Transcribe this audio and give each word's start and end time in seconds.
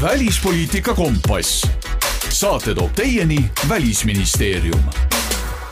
välispoliitika 0.00 0.94
kompass. 0.94 1.66
saate 2.28 2.74
toob 2.74 2.92
teieni 2.96 3.36
Välisministeerium 3.68 4.84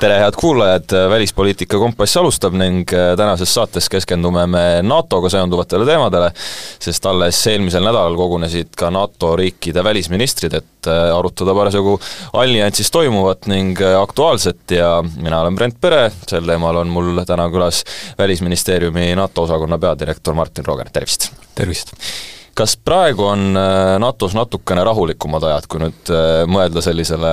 tere, 0.00 0.18
head 0.20 0.36
kuulajad, 0.36 0.84
Välispoliitika 1.10 1.78
Kompass 1.78 2.16
alustab 2.16 2.54
ning 2.54 2.84
äh, 2.92 3.16
tänases 3.16 3.54
saates 3.54 3.88
keskendume 3.88 4.46
me 4.46 4.82
NATO-ga 4.82 5.30
seonduvatele 5.32 5.86
teemadele, 5.86 6.30
sest 6.78 7.06
alles 7.06 7.40
eelmisel 7.50 7.82
nädalal 7.82 8.14
kogunesid 8.16 8.76
ka 8.78 8.90
NATO 8.94 9.32
riikide 9.36 9.84
välisministrid, 9.84 10.54
et 10.54 10.86
äh, 10.86 11.16
arutada 11.16 11.54
parasjagu 11.54 11.98
alliansis 12.32 12.90
toimuvat 12.94 13.50
ning 13.50 13.80
äh, 13.80 13.96
aktuaalset 14.02 14.70
ja 14.70 15.02
mina 15.16 15.40
olen 15.40 15.56
Brent 15.56 15.80
Pere, 15.80 16.10
sel 16.28 16.46
teemal 16.46 16.84
on 16.84 16.92
mul 16.94 17.24
täna 17.26 17.48
külas 17.50 17.84
Välisministeeriumi 18.18 19.14
NATO 19.16 19.48
osakonna 19.48 19.78
peadirektor 19.78 20.34
Martin 20.34 20.66
Rooger, 20.66 20.92
tervist! 20.92 21.32
tervist! 21.54 21.96
Kas 22.58 22.74
praegu 22.76 23.24
on 23.24 23.56
äh, 23.56 23.94
NATO-s 24.02 24.34
natukene 24.34 24.82
rahulikumad 24.84 25.44
ajad, 25.46 25.66
kui 25.70 25.82
nüüd 25.82 26.10
äh, 26.10 26.42
mõelda 26.50 26.82
sellisele 26.82 27.30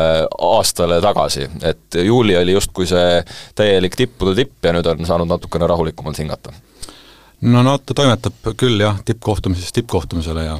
aastale 0.49 0.99
tagasi, 1.01 1.47
et 1.65 1.97
juuli 2.05 2.35
oli 2.37 2.53
justkui 2.53 2.85
see 2.89 3.21
täielik 3.57 3.97
tippude 3.97 4.35
tipp 4.37 4.67
ja 4.67 4.75
nüüd 4.75 4.89
on 4.91 5.01
saanud 5.07 5.31
natukene 5.31 5.69
rahulikumalt 5.71 6.21
hingata? 6.21 6.53
no 7.45 7.63
NATO 7.65 7.97
toimetab 7.97 8.53
küll 8.57 8.79
jah, 8.81 9.01
tippkohtumisest 9.05 9.75
tippkohtumisele 9.79 10.45
ja 10.45 10.59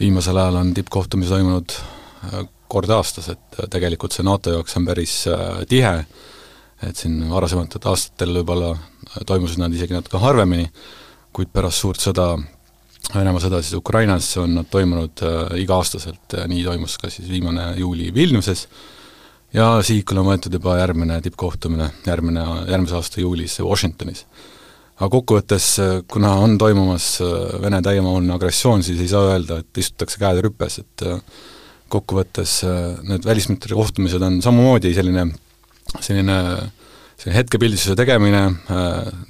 viimasel 0.00 0.40
ajal 0.40 0.60
on 0.62 0.72
tippkohtumisi 0.76 1.36
toimunud 1.36 1.76
äh, 1.76 2.48
kord 2.72 2.90
aastas, 2.90 3.28
et 3.36 3.62
tegelikult 3.70 4.16
see 4.16 4.24
NATO 4.26 4.56
jaoks 4.56 4.74
on 4.80 4.88
päris 4.88 5.20
tihe, 5.70 5.92
et 6.82 6.98
siin 6.98 7.20
varasematel 7.30 7.92
aastatel 7.92 8.40
võib-olla 8.40 8.72
toimusid 9.28 9.60
nad 9.62 9.74
isegi 9.76 9.94
natuke 9.94 10.18
harvemini, 10.18 10.66
kuid 11.36 11.52
pärast 11.54 11.84
suurt 11.84 12.02
sõda 12.02 12.32
Venemaa 13.14 13.40
sõda 13.42 13.60
siis 13.62 13.76
Ukrainas 13.78 14.28
on 14.40 14.56
nad 14.58 14.66
toimunud 14.70 15.22
äh, 15.22 15.54
iga-aastaselt 15.62 16.34
äh,, 16.34 16.46
nii 16.50 16.64
toimus 16.66 16.96
ka 16.98 17.10
siis 17.12 17.28
viimane 17.30 17.68
juuli 17.78 18.08
Vilniuses 18.14 18.66
ja 19.54 19.68
sihikule 19.86 20.24
on 20.24 20.30
võetud 20.32 20.56
juba 20.58 20.74
järgmine 20.80 21.20
tippkohtumine, 21.22 21.86
järgmine, 22.06 22.44
järgmise 22.66 22.96
aasta 22.98 23.22
juulis 23.22 23.60
Washingtonis. 23.62 24.24
aga 24.96 25.10
kokkuvõttes, 25.12 25.68
äh, 25.84 26.00
kuna 26.10 26.32
on 26.42 26.56
toimumas 26.58 27.20
Vene 27.62 27.82
täiemahuline 27.82 28.34
agressioon, 28.34 28.82
siis 28.82 29.00
ei 29.00 29.12
saa 29.12 29.30
öelda, 29.30 29.60
et 29.62 29.82
istutakse 29.82 30.18
käed 30.18 30.42
rüpes, 30.42 30.80
et 30.82 31.06
kokkuvõttes 31.88 32.56
need 33.06 33.24
välisministrite 33.24 33.78
kohtumised 33.78 34.22
on 34.22 34.40
samamoodi 34.42 34.90
selline, 34.96 35.28
selline 36.00 36.40
selline 37.16 37.38
hetkepildistuse 37.38 37.94
tegemine 37.96 38.42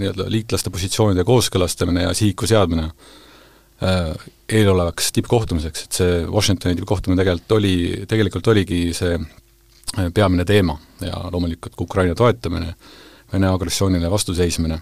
nii-öelda 0.00 0.24
liitlaste 0.32 0.72
positsioonide 0.74 1.26
kooskõlastamine 1.28 2.06
ja 2.08 2.14
sihiku 2.16 2.48
seadmine 2.48 2.88
eelolevaks 3.80 5.10
tippkohtumiseks, 5.12 5.86
et 5.86 5.98
see 5.98 6.20
Washingtoni 6.30 6.78
tippkohtumine 6.78 7.20
tegelikult 7.20 7.56
oli, 7.58 7.74
tegelikult 8.08 8.52
oligi 8.52 8.80
see 8.96 9.16
äh, 9.18 10.06
peamine 10.14 10.46
teema 10.48 10.76
ja 11.04 11.26
loomulikult 11.32 11.76
ka 11.76 11.84
Ukraina 11.84 12.14
toetamine, 12.18 12.76
Vene 13.26 13.48
agressioonile 13.50 14.06
vastuseismine, 14.06 14.76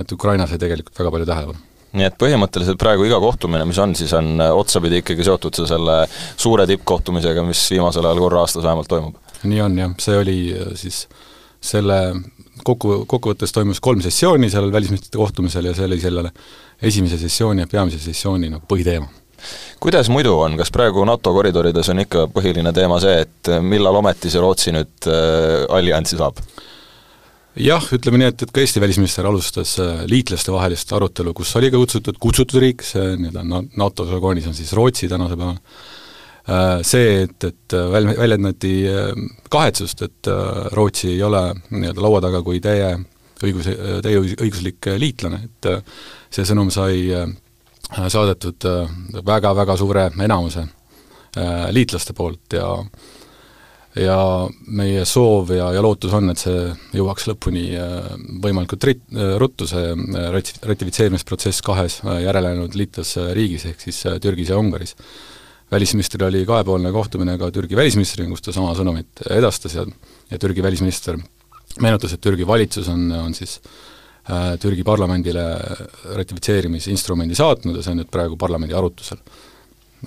et 0.00 0.12
Ukraina 0.16 0.46
sai 0.48 0.56
tegelikult 0.58 0.96
väga 0.96 1.10
palju 1.12 1.26
tähelepanu 1.28 1.68
nii 1.92 2.06
et 2.08 2.14
põhimõtteliselt 2.16 2.78
praegu 2.80 3.04
iga 3.04 3.18
kohtumine, 3.20 3.66
mis 3.68 3.76
on, 3.82 3.90
siis 3.92 4.14
on 4.16 4.40
äh, 4.40 4.48
otsapidi 4.56 5.02
ikkagi 5.02 5.26
seotud 5.28 5.58
see 5.58 5.68
selle 5.68 5.98
suure 6.40 6.64
tippkohtumisega, 6.70 7.44
mis 7.44 7.66
viimasel 7.74 8.08
ajal 8.08 8.22
korra 8.24 8.46
aastas 8.46 8.64
vähemalt 8.64 8.88
toimub? 8.88 9.18
nii 9.42 9.60
on 9.60 9.76
jah, 9.76 9.92
see 10.00 10.16
oli 10.16 10.38
siis 10.78 11.04
selle 11.60 11.98
kokku, 12.64 13.02
kokkuvõttes 13.10 13.54
toimus 13.54 13.80
kolm 13.82 14.02
sessiooni 14.04 14.50
sellel 14.52 14.72
välisministrite 14.74 15.20
kohtumisel 15.20 15.70
ja 15.70 15.74
see 15.76 15.88
oli 15.88 16.00
sellele 16.02 16.32
esimese 16.82 17.18
sessiooni 17.20 17.64
ja 17.64 17.70
peamise 17.70 18.00
sessiooni 18.02 18.50
nagu 18.52 18.66
põhiteema. 18.68 19.08
Kuidas 19.82 20.06
muidu 20.12 20.36
on, 20.38 20.54
kas 20.58 20.70
praegu 20.74 21.02
NATO 21.06 21.32
koridorides 21.34 21.88
on 21.90 22.02
ikka 22.04 22.28
põhiline 22.30 22.70
teema 22.74 23.00
see, 23.02 23.24
et 23.24 23.50
millal 23.66 23.98
ometi 23.98 24.30
see 24.30 24.42
Rootsi 24.42 24.74
nüüd 24.74 25.08
äh, 25.10 25.64
alliansi 25.70 26.18
saab? 26.20 26.38
jah, 27.58 27.84
ütleme 27.92 28.16
nii, 28.16 28.30
et, 28.32 28.44
et 28.46 28.52
ka 28.54 28.62
Eesti 28.62 28.80
välisminister 28.80 29.26
alustas 29.28 29.74
äh, 29.82 30.04
liitlastevahelist 30.08 30.94
arutelu, 30.96 31.34
kus 31.36 31.50
oli 31.58 31.72
ka 31.72 31.80
kutsutud, 31.82 32.20
kutsutud 32.22 32.62
riik, 32.62 32.86
see 32.86 33.16
nii-öelda 33.18 33.66
NATO 33.76 34.06
žargoonis 34.08 34.46
on 34.48 34.56
siis 34.56 34.72
Rootsi 34.78 35.10
tänasel 35.10 35.36
päeval, 35.36 35.58
äh, 35.58 36.01
see, 36.82 37.22
et, 37.22 37.44
et 37.44 37.76
väl-, 37.92 38.12
väljendati 38.18 38.74
äh, 38.90 39.12
kahetsust, 39.50 40.02
et 40.02 40.30
Rootsi 40.72 41.12
ei 41.14 41.22
ole 41.22 41.44
nii-öelda 41.70 42.02
laua 42.02 42.22
taga 42.24 42.42
kui 42.42 42.60
teie 42.60 42.96
õigus, 43.42 43.68
teie 44.02 44.20
õiguslik 44.20 44.90
liitlane, 44.98 45.42
et 45.46 45.70
see 46.32 46.46
sõnum 46.48 46.70
sai 46.72 47.06
äh, 47.14 47.26
saadetud 47.92 48.68
väga-väga 49.26 49.74
äh, 49.74 49.80
suure 49.80 50.06
enamuse 50.12 50.64
äh, 50.64 51.66
liitlaste 51.74 52.16
poolt 52.16 52.58
ja 52.58 52.68
ja 53.92 54.16
meie 54.72 55.02
soov 55.04 55.50
ja, 55.52 55.66
ja 55.76 55.82
lootus 55.84 56.14
on, 56.16 56.32
et 56.32 56.40
see 56.40 56.60
jõuaks 56.96 57.26
lõpuni 57.28 57.66
võimalikult 58.40 58.86
rit-, 58.88 59.02
ruttu, 59.36 59.66
see 59.68 59.90
rati-, 60.32 60.54
ratifitseerimisprotsess 60.64 61.60
kahes 61.66 61.98
järelejäänud 62.00 62.72
liitlasriigis, 62.80 63.66
ehk 63.68 63.84
siis 63.84 63.98
Türgis 64.24 64.48
ja 64.48 64.56
Ungaris. 64.56 64.96
Välisministril 65.72 66.26
oli 66.28 66.44
kahepoolne 66.46 66.92
kohtumine 66.92 67.38
ka 67.40 67.50
Türgi 67.54 67.76
välisministriga, 67.76 68.30
kus 68.30 68.44
ta 68.44 68.54
sama 68.54 68.74
sõnumit 68.78 69.24
edastas 69.30 69.76
ja 69.78 69.86
ja 70.32 70.38
Türgi 70.40 70.62
välisminister 70.64 71.18
meenutas, 71.80 72.12
et 72.12 72.20
Türgi 72.20 72.46
valitsus 72.46 72.88
on, 72.88 73.06
on 73.12 73.34
siis 73.36 73.58
äh, 74.30 74.54
Türgi 74.60 74.84
parlamendile 74.84 75.44
ratifitseerimisinstrumendi 76.16 77.36
saatnud 77.36 77.76
ja 77.76 77.84
see 77.84 77.94
on 77.94 78.02
nüüd 78.02 78.12
praegu 78.12 78.38
parlamendi 78.40 78.76
arutusel. 78.76 79.20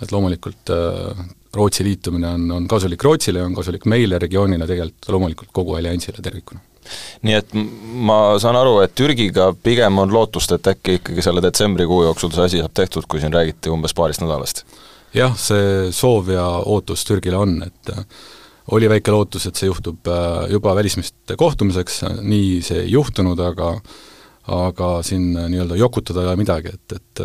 et 0.02 0.12
loomulikult 0.12 0.72
äh, 0.76 1.26
Rootsi 1.56 1.86
liitumine 1.88 2.28
on, 2.28 2.50
on 2.52 2.66
kasulik 2.68 3.04
Rootsile 3.04 3.40
ja 3.40 3.46
on 3.46 3.54
kasulik 3.56 3.86
meile, 3.86 4.20
regioonile, 4.20 4.68
tegelikult 4.68 5.14
loomulikult 5.16 5.54
kogu 5.54 5.78
alliansile 5.78 6.22
tervikuna 6.22 6.60
nii 7.26 7.34
et 7.34 7.54
ma 8.06 8.36
saan 8.42 8.58
aru, 8.60 8.80
et 8.84 8.94
Türgiga 8.98 9.48
pigem 9.64 9.98
on 10.02 10.12
lootust, 10.14 10.52
et 10.54 10.68
äkki 10.70 11.00
ikkagi 11.00 11.24
selle 11.26 11.42
detsembrikuu 11.42 12.04
jooksul 12.04 12.34
see 12.36 12.44
asi 12.46 12.62
saab 12.62 12.76
tehtud, 12.78 13.08
kui 13.10 13.24
siin 13.24 13.34
räägiti 13.34 13.74
umbes 13.74 13.96
paarist 13.98 14.22
nädalast? 14.22 14.66
Jah, 15.16 15.36
see 15.40 15.92
soov 15.96 16.32
ja 16.34 16.46
ootus 16.66 17.06
Türgile 17.08 17.40
on, 17.40 17.58
et 17.66 17.94
oli 18.76 18.90
väike 18.90 19.14
lootus, 19.14 19.46
et 19.48 19.60
see 19.60 19.70
juhtub 19.70 20.08
äh, 20.10 20.50
juba 20.52 20.74
välisministrite 20.76 21.38
kohtumiseks, 21.40 22.02
nii 22.22 22.62
see 22.66 22.86
ei 22.86 22.92
juhtunud, 22.96 23.40
aga 23.40 23.76
aga 24.56 24.90
siin 25.06 25.32
äh, 25.38 25.50
nii-öelda 25.54 25.78
jokutada 25.80 26.24
ei 26.24 26.32
ole 26.32 26.42
midagi, 26.42 26.74
et, 26.74 26.98
et 27.00 27.24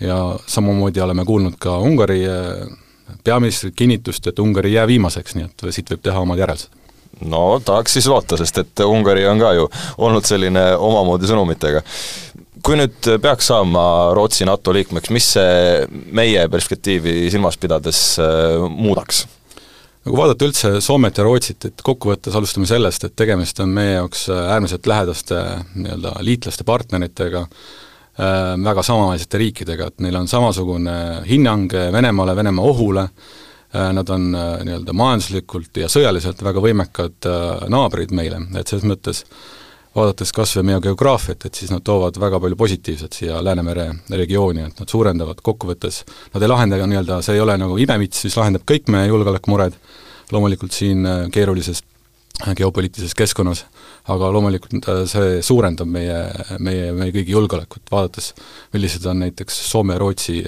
ja 0.00 0.38
samamoodi 0.46 1.00
oleme 1.00 1.24
kuulnud 1.24 1.58
ka 1.58 1.78
Ungari 1.78 2.22
äh, 2.28 2.64
peaministrilt 3.24 3.74
kinnitust, 3.76 4.26
et 4.26 4.38
Ungari 4.38 4.72
ei 4.72 4.80
jää 4.80 4.86
viimaseks, 4.86 5.36
nii 5.38 5.46
et 5.50 5.68
siit 5.70 5.90
võib 5.90 6.02
teha 6.02 6.24
omad 6.24 6.40
järeldused 6.40 6.82
no 7.30 7.60
tahaks 7.64 7.98
siis 7.98 8.06
loota, 8.10 8.36
sest 8.36 8.58
et 8.58 8.84
Ungari 8.86 9.26
on 9.28 9.38
ka 9.38 9.52
ju 9.54 9.68
olnud 10.02 10.26
selline 10.26 10.64
omamoodi 10.74 11.28
sõnumitega. 11.30 11.82
Kui 12.64 12.78
nüüd 12.80 13.12
peaks 13.20 13.50
saama 13.52 13.84
Rootsi 14.16 14.46
NATO 14.48 14.72
liikmeks, 14.72 15.12
mis 15.12 15.30
see 15.36 15.86
meie 16.16 16.46
perspektiivi 16.48 17.26
silmas 17.32 17.60
pidades 17.60 18.04
muudaks? 18.72 19.26
kui 20.04 20.18
vaadata 20.18 20.44
üldse 20.44 20.70
Soomet 20.84 21.18
ja 21.18 21.24
Rootsit, 21.24 21.64
et 21.70 21.84
kokkuvõttes 21.84 22.36
alustame 22.36 22.68
sellest, 22.68 23.06
et 23.06 23.16
tegemist 23.16 23.60
on 23.64 23.72
meie 23.72 23.96
jaoks 23.96 24.26
äh, 24.32 24.42
äärmiselt 24.52 24.86
lähedaste 24.90 25.40
nii-öelda 25.78 26.12
liitlaste 26.26 26.66
partneritega, 26.68 27.44
äh, 28.20 28.52
väga 28.66 28.84
samaväisete 28.84 29.40
riikidega, 29.40 29.88
et 29.88 30.04
neil 30.04 30.20
on 30.20 30.28
samasugune 30.28 30.98
hinnang 31.28 31.72
Venemaale, 31.72 32.36
Venemaa 32.36 32.68
ohule, 32.68 33.06
äh, 33.08 33.90
nad 33.96 34.12
on 34.12 34.28
nii-öelda 34.34 34.96
majanduslikult 34.96 35.80
ja 35.80 35.88
sõjaliselt 35.92 36.44
väga 36.44 36.64
võimekad 36.64 37.30
naabrid 37.72 38.12
meile, 38.12 38.44
et 38.60 38.68
selles 38.68 38.84
mõttes 38.88 39.24
vaadates 39.94 40.32
kas 40.34 40.56
või 40.58 40.68
meie 40.70 40.80
geograafiat, 40.84 41.46
et 41.46 41.58
siis 41.58 41.70
nad 41.72 41.84
toovad 41.86 42.18
väga 42.20 42.40
palju 42.42 42.58
positiivset 42.58 43.18
siia 43.20 43.40
Läänemere 43.44 43.86
regiooni, 44.10 44.66
et 44.68 44.80
nad 44.82 44.90
suurendavad 44.90 45.42
kokkuvõttes, 45.44 46.02
nad 46.34 46.42
ei 46.42 46.50
lahenda 46.50 46.78
ka 46.80 46.88
nii-öelda, 46.90 47.20
see 47.22 47.38
ei 47.38 47.42
ole 47.44 47.56
nagu 47.60 47.78
imemits, 47.80 48.24
mis 48.26 48.38
lahendab 48.40 48.66
kõik 48.68 48.90
meie 48.92 49.10
julgeolekumured, 49.10 49.76
loomulikult 50.34 50.74
siin 50.74 51.06
äh, 51.06 51.26
keerulises 51.32 51.84
äh, 52.42 52.54
geopoliitilises 52.58 53.14
keskkonnas, 53.18 53.64
aga 54.10 54.32
loomulikult 54.34 54.88
äh, 54.90 55.04
see 55.10 55.38
suurendab 55.46 55.90
meie, 55.90 56.18
meie, 56.58 56.90
meie 56.96 57.14
kõigi 57.14 57.36
julgeolekut, 57.36 57.86
vaadates 57.92 58.32
millised 58.74 59.06
on 59.06 59.22
näiteks 59.22 59.62
Soome 59.68 59.94
ja 59.94 60.02
Rootsi 60.02 60.40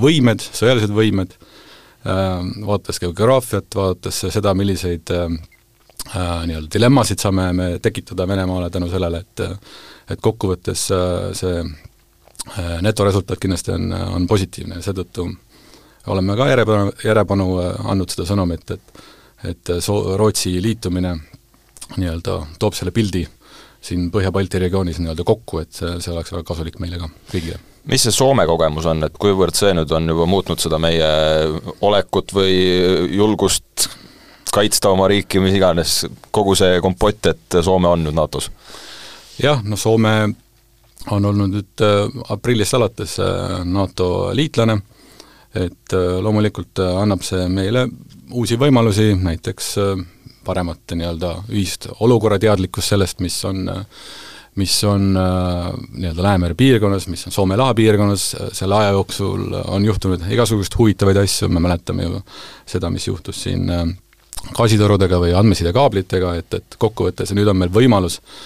võimed, 0.00 0.42
sõjalised 0.42 0.94
võimed, 0.94 1.36
vaadates 2.04 3.00
geograafiat, 3.02 3.74
vaadates 3.74 4.20
seda, 4.32 4.54
milliseid 4.56 5.10
äh, 5.14 5.38
nii-öelda 6.14 6.72
dilemmasid 6.74 7.20
saame 7.20 7.52
me 7.52 7.68
tekitada 7.82 8.28
Venemaale 8.28 8.70
tänu 8.70 8.88
sellele, 8.90 9.20
et 9.20 9.42
et 10.08 10.20
kokkuvõttes 10.24 10.88
äh, 10.94 11.28
see 11.36 11.60
äh, 11.60 12.78
netoresultaat 12.84 13.40
kindlasti 13.42 13.74
on, 13.74 13.92
on 13.92 14.26
positiivne 14.30 14.78
ja 14.78 14.84
seetõttu 14.88 15.26
oleme 16.08 16.36
ka 16.36 16.48
järjepanu, 16.48 16.92
järjepanu 17.04 17.48
äh, 17.62 17.88
andnud 17.92 18.14
seda 18.14 18.28
sõnumit, 18.28 18.76
et 18.76 19.04
et 19.46 19.70
so-, 19.84 20.16
Rootsi 20.18 20.56
liitumine 20.62 21.12
nii-öelda 21.96 22.40
toob 22.58 22.74
selle 22.74 22.90
pildi 22.90 23.22
siin 23.88 24.08
Põhja-Balti 24.10 24.58
regioonis 24.58 24.98
nii-öelda 24.98 25.22
kokku, 25.24 25.60
et 25.62 25.76
see, 25.76 25.92
see 26.02 26.10
oleks 26.10 26.32
väga 26.34 26.42
kasulik 26.48 26.80
meile 26.82 26.98
ka, 26.98 27.10
riigile 27.34 27.60
mis 27.88 28.02
see 28.04 28.12
Soome 28.12 28.44
kogemus 28.48 28.88
on, 28.90 29.04
et 29.06 29.14
kuivõrd 29.20 29.56
see 29.56 29.70
nüüd 29.76 29.92
on 29.94 30.10
juba 30.10 30.26
muutnud 30.28 30.60
seda 30.60 30.80
meie 30.82 31.06
olekut 31.86 32.34
või 32.36 32.56
julgust 33.14 33.86
kaitsta 34.54 34.90
oma 34.90 35.08
riiki, 35.10 35.40
mis 35.42 35.56
iganes, 35.56 36.02
kogu 36.30 36.54
see 36.58 36.80
kompott, 36.84 37.26
et 37.26 37.58
Soome 37.62 37.88
on 37.88 38.04
nüüd 38.06 38.16
NATO-s? 38.16 38.50
jah, 39.42 39.62
no 39.64 39.76
Soome 39.76 40.14
on 41.10 41.24
olnud 41.24 41.52
nüüd 41.54 41.84
äh, 41.84 42.06
aprillist 42.32 42.74
alates 42.74 43.18
äh, 43.22 43.58
NATO 43.64 44.30
liitlane, 44.36 44.78
et 45.54 45.94
äh, 45.96 46.18
loomulikult 46.22 46.82
annab 46.84 47.24
see 47.26 47.46
meile 47.52 47.86
uusi 48.34 48.58
võimalusi, 48.60 49.14
näiteks 49.22 49.74
paremat 50.44 50.96
nii-öelda 50.96 51.34
ühist 51.52 51.88
olukorrateadlikkust 52.00 52.94
sellest, 52.94 53.22
mis 53.24 53.36
on 53.48 53.68
mis 54.58 54.74
on 54.84 55.12
nii-öelda 55.14 56.22
Läänemere 56.24 56.56
piirkonnas, 56.58 57.06
mis 57.08 57.22
on 57.28 57.32
Soome 57.32 57.56
lahe 57.56 57.76
piirkonnas, 57.78 58.24
selle 58.56 58.74
aja 58.74 58.96
jooksul 58.96 59.54
on 59.60 59.84
juhtunud 59.86 60.24
igasuguseid 60.34 60.76
huvitavaid 60.80 61.20
asju, 61.22 61.48
me 61.52 61.62
mäletame 61.62 62.08
ju 62.08 62.20
seda, 62.66 62.90
mis 62.90 63.06
juhtus 63.06 63.44
siin 63.46 63.70
gaasitorudega 64.56 65.18
või 65.22 65.34
andmesidekaablitega, 65.38 66.34
et, 66.40 66.60
et 66.60 66.78
kokkuvõttes 66.78 67.34
nüüd 67.36 67.50
on 67.50 67.58
meil 67.60 67.72
võimalus 67.74 68.20
äh, 68.20 68.38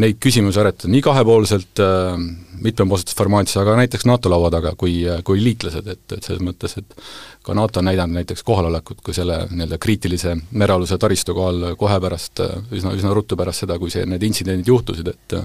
neid 0.00 0.18
küsimusi 0.20 0.60
aretada 0.60 0.90
nii 0.92 1.02
kahepoolselt 1.04 1.80
äh,, 1.80 2.18
mitmepoolsetes 2.64 3.16
formaatides, 3.16 3.56
aga 3.60 3.76
näiteks 3.80 4.06
NATO 4.08 4.30
laua 4.32 4.50
taga 4.52 4.72
kui, 4.78 4.98
kui 5.24 5.42
liitlased, 5.42 5.88
et, 5.92 6.04
et 6.12 6.24
selles 6.24 6.42
mõttes, 6.44 6.76
et 6.80 6.94
ka 7.44 7.56
NATO 7.56 7.80
on 7.80 7.88
näidanud 7.90 8.16
näiteks 8.16 8.44
kohalolekut 8.46 9.02
kui 9.04 9.16
selle 9.16 9.42
nii-öelda 9.50 9.78
kriitilise 9.80 10.34
merealuse 10.56 10.98
taristu 11.00 11.36
kohal 11.36 11.74
kohe 11.80 11.98
pärast, 12.02 12.42
üsna, 12.72 12.94
üsna 12.96 13.12
ruttu 13.16 13.36
pärast 13.36 13.64
seda, 13.64 13.78
kui 13.80 13.92
see, 13.92 14.06
need 14.08 14.24
intsidendid 14.24 14.72
juhtusid, 14.72 15.12
et 15.12 15.36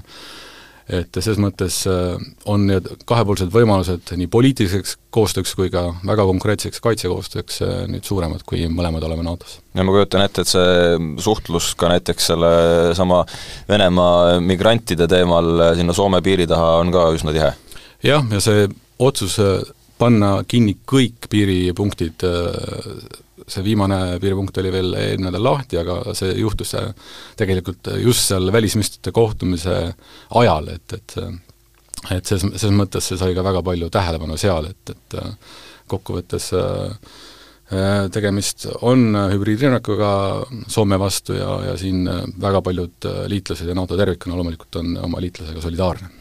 et 0.91 1.17
selles 1.19 1.39
mõttes 1.41 1.81
äh, 1.89 2.19
on 2.51 2.65
need 2.67 2.87
kahepoolsed 3.07 3.51
võimalused 3.53 4.11
nii 4.19 4.27
poliitiliseks 4.31 4.97
koostööks 5.13 5.53
kui 5.57 5.71
ka 5.73 5.87
väga 6.07 6.25
konkreetseks 6.27 6.83
kaitsekoostööks 6.83 7.61
äh, 7.65 7.73
nüüd 7.91 8.07
suuremad, 8.07 8.43
kui 8.47 8.65
mõlemad 8.71 9.05
oleme 9.07 9.25
NATO-s. 9.25 9.59
ja 9.77 9.85
ma 9.87 9.95
kujutan 9.95 10.25
ette, 10.25 10.43
et 10.43 10.51
see 10.51 10.99
suhtlus 11.23 11.71
ka 11.79 11.91
näiteks 11.93 12.31
sellesama 12.33 13.23
Venemaa 13.69 14.39
migrantide 14.43 15.07
teemal 15.11 15.67
äh, 15.67 15.73
sinna 15.79 15.95
Soome 15.95 16.21
piiri 16.25 16.47
taha 16.49 16.77
on 16.81 16.93
ka 16.93 17.07
üsna 17.15 17.35
tihe? 17.35 17.53
jah, 18.03 18.27
ja 18.27 18.43
see 18.43 18.67
otsus 19.01 19.39
panna 20.01 20.39
kinni 20.49 20.75
kõik 20.89 21.29
piiripunktid 21.29 22.25
see 23.47 23.63
viimane 23.65 24.19
piiripunkt 24.21 24.57
oli 24.61 24.73
veel 24.73 24.93
eelmine 24.97 25.29
nädal 25.29 25.45
lahti, 25.47 25.79
aga 25.81 26.15
see 26.17 26.33
juhtus 26.39 26.75
tegelikult 27.39 27.91
just 28.01 28.27
seal 28.31 28.51
välisministrite 28.53 29.13
kohtumise 29.15 29.81
ajal, 30.41 30.71
et, 30.75 30.97
et 30.99 31.17
et 32.09 32.25
selles, 32.25 32.47
selles 32.57 32.73
mõttes 32.73 33.05
see 33.05 33.19
sai 33.19 33.35
ka 33.37 33.43
väga 33.45 33.61
palju 33.65 33.91
tähelepanu 33.93 34.37
seal, 34.41 34.71
et, 34.71 34.93
et 34.95 35.17
kokkuvõttes 35.91 36.47
äh, 36.57 36.95
tegemist 38.11 38.65
on 38.81 39.13
hübriidrünnakuga 39.31 40.09
Soome 40.67 40.97
vastu 40.99 41.37
ja, 41.37 41.51
ja 41.69 41.75
siin 41.79 42.03
väga 42.41 42.63
paljud 42.65 43.07
liitlased 43.31 43.69
ja 43.69 43.77
NATO 43.77 43.99
tervikuna 43.99 44.39
loomulikult 44.39 44.81
on 44.81 44.97
oma 45.05 45.21
liitlasega 45.23 45.63
solidaarne 45.63 46.20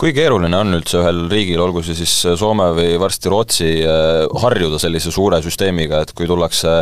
kui 0.00 0.12
keeruline 0.16 0.56
on 0.58 0.76
üldse 0.76 1.00
ühel 1.00 1.22
riigil, 1.30 1.60
olgu 1.62 1.82
see 1.84 1.96
siis 1.96 2.12
Soome 2.38 2.68
või 2.76 2.96
varsti 3.00 3.32
Rootsi, 3.32 3.70
äh, 3.80 4.26
harjuda 4.42 4.80
sellise 4.82 5.12
suure 5.14 5.40
süsteemiga, 5.44 6.02
et 6.04 6.12
kui 6.16 6.28
tullakse 6.28 6.78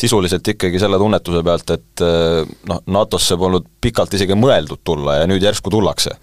sisuliselt 0.00 0.46
ikkagi 0.54 0.80
selle 0.82 0.98
tunnetuse 1.00 1.44
pealt, 1.46 1.72
et 1.76 2.04
äh, 2.04 2.42
noh, 2.70 2.82
NATO-sse 2.98 3.38
polnud 3.40 3.70
pikalt 3.82 4.18
isegi 4.18 4.38
mõeldud 4.38 4.82
tulla 4.84 5.20
ja 5.20 5.30
nüüd 5.30 5.46
järsku 5.46 5.72
tullakse? 5.72 6.18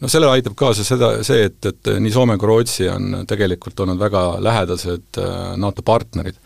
no 0.00 0.08
sellele 0.08 0.38
aitab 0.38 0.54
kaasa 0.56 0.84
seda, 0.86 1.12
see, 1.26 1.44
et, 1.50 1.60
et 1.68 1.94
nii 2.00 2.12
Soome 2.14 2.38
kui 2.40 2.48
Rootsi 2.48 2.88
on 2.88 3.26
tegelikult 3.28 3.84
olnud 3.84 4.00
väga 4.00 4.24
lähedased 4.40 5.20
äh, 5.20 5.40
NATO 5.60 5.84
partnerid. 5.84 6.40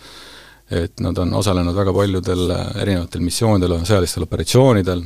et 0.75 1.01
nad 1.05 1.19
on 1.21 1.35
osalenud 1.39 1.77
väga 1.77 1.93
paljudel 1.93 2.49
erinevatel 2.81 3.21
missioonidel, 3.23 3.77
sõjalistel 3.85 4.25
operatsioonidel, 4.25 5.03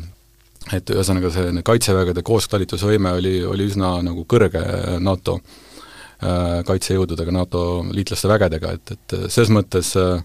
et 0.77 0.91
ühesõnaga, 0.93 1.31
see 1.33 1.63
kaitsevägede 1.65 2.25
koostalitusvõime 2.27 3.15
oli, 3.19 3.39
oli 3.47 3.69
üsna 3.71 3.97
nagu 4.05 4.25
kõrge 4.29 4.63
NATO 5.03 5.39
äh, 5.39 6.61
kaitsejõududega, 6.69 7.35
NATO 7.35 7.63
liitlaste 7.95 8.31
vägedega, 8.31 8.75
et, 8.77 8.95
et 8.97 9.17
selles 9.33 9.53
mõttes 9.55 9.95
äh, 10.01 10.21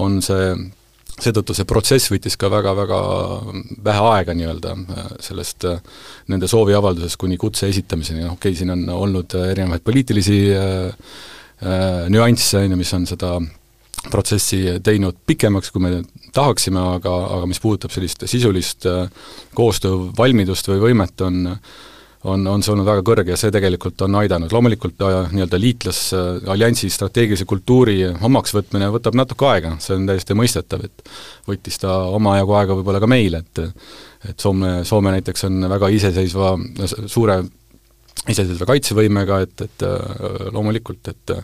on 0.00 0.20
see, 0.24 0.54
seetõttu 1.14 1.56
see 1.56 1.68
protsess 1.68 2.10
võttis 2.12 2.38
ka 2.40 2.50
väga-väga 2.52 3.00
vähe 3.86 4.06
aega 4.14 4.36
nii-öelda 4.36 4.76
äh, 4.78 5.12
sellest 5.28 5.68
nende 6.32 6.50
sooviavaldusest 6.50 7.20
kuni 7.20 7.38
kutse 7.40 7.68
esitamiseni, 7.72 8.24
noh 8.24 8.38
okei 8.38 8.54
okay,, 8.54 8.60
siin 8.62 8.74
on 8.74 8.86
olnud 8.94 9.36
erinevaid 9.44 9.84
poliitilisi 9.84 10.40
äh, 10.54 11.12
nüansse, 12.10 12.64
on 12.64 12.74
ju, 12.74 12.80
mis 12.80 12.96
on 12.96 13.06
seda 13.08 13.36
protsessi 14.10 14.60
teinud 14.84 15.16
pikemaks, 15.26 15.72
kui 15.72 15.82
me 15.84 15.96
tahaksime, 16.34 16.80
aga, 16.98 17.14
aga 17.38 17.48
mis 17.50 17.60
puudutab 17.62 17.94
sellist 17.94 18.26
sisulist 18.30 18.86
äh, 18.90 19.08
koostöövalmidust 19.56 20.70
või 20.72 20.86
võimet, 20.88 21.26
on 21.26 21.58
on, 22.24 22.46
on 22.48 22.62
see 22.64 22.72
olnud 22.72 22.86
väga 22.88 23.02
kõrge 23.04 23.34
ja 23.34 23.36
see 23.36 23.52
tegelikult 23.52 24.00
on 24.06 24.16
aidanud, 24.20 24.52
loomulikult 24.54 25.02
äh, 25.04 25.32
nii-öelda 25.34 25.60
liitlasalliansi 25.60 26.88
strateegilise 26.92 27.46
kultuuri 27.48 27.98
omaksvõtmine 28.14 28.88
võtab 28.94 29.18
natuke 29.18 29.48
aega, 29.50 29.74
see 29.84 29.96
on 29.98 30.08
täiesti 30.08 30.36
mõistetav, 30.38 30.86
et 30.88 31.04
võttis 31.48 31.76
ta 31.82 31.98
omajagu 32.16 32.56
aega 32.60 32.78
võib-olla 32.78 33.02
ka 33.04 33.10
meil, 33.10 33.40
et 33.42 33.64
et 34.24 34.40
Soome, 34.40 34.78
Soome 34.88 35.12
näiteks 35.12 35.44
on 35.50 35.66
väga 35.68 35.90
iseseisva, 35.92 36.54
suure 37.12 37.42
iseseisva 38.24 38.70
kaitsevõimega, 38.70 39.40
et, 39.44 39.66
et 39.66 39.84
äh, 39.84 40.46
loomulikult, 40.54 41.12
et 41.12 41.34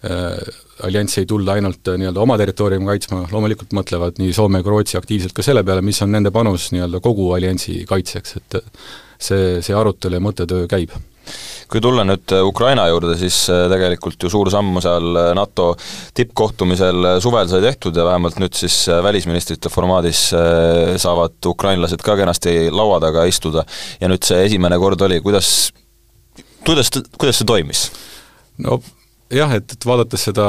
Äh, 0.00 0.38
allianssi 0.82 1.20
ei 1.20 1.26
tulda 1.28 1.52
ainult 1.58 1.84
äh, 1.92 1.98
nii-öelda 2.00 2.22
oma 2.22 2.38
territooriumi 2.40 2.86
kaitsma, 2.88 3.26
loomulikult 3.28 3.74
mõtlevad 3.76 4.16
nii 4.16 4.32
Soome 4.32 4.62
kui 4.64 4.72
Rootsi 4.72 4.96
aktiivselt 4.96 5.34
ka 5.36 5.44
selle 5.44 5.60
peale, 5.60 5.82
mis 5.84 5.98
on 6.00 6.08
nende 6.14 6.30
panus 6.32 6.70
nii-öelda 6.72 7.02
kogu 7.04 7.26
alliansi 7.36 7.82
kaitseks, 7.88 8.38
et 8.38 8.54
see, 9.20 9.58
see 9.60 9.74
arutelu 9.76 10.16
ja 10.16 10.22
mõttetöö 10.24 10.64
käib 10.70 10.94
kui 11.70 11.82
tulla 11.84 12.06
nüüd 12.08 12.32
äh, 12.32 12.40
Ukraina 12.48 12.86
juurde, 12.88 13.12
siis 13.20 13.36
tegelikult 13.68 14.24
ju 14.24 14.30
suur 14.32 14.48
samm 14.50 14.78
seal 14.80 15.18
NATO 15.36 15.66
tippkohtumisel 16.16 17.10
suvel 17.20 17.50
sai 17.52 17.60
tehtud 17.66 18.00
ja 18.00 18.06
vähemalt 18.08 18.38
nüüd 18.40 18.56
siis 18.56 18.78
välisministrite 19.04 19.68
formaadis 19.68 20.22
saavad 21.02 21.50
ukrainlased 21.50 22.00
ka 22.06 22.14
kenasti 22.22 22.54
laua 22.72 23.02
taga 23.04 23.26
istuda 23.28 23.66
ja 24.00 24.08
nüüd 24.08 24.24
see 24.24 24.48
esimene 24.48 24.80
kord 24.80 25.04
oli, 25.04 25.20
kuidas, 25.20 25.52
kuidas, 26.64 26.88
kuidas 27.20 27.42
see 27.42 27.50
toimis? 27.52 27.84
no 28.64 28.80
jah, 29.30 29.54
et, 29.56 29.72
et 29.72 29.86
vaadates 29.86 30.28
seda 30.30 30.46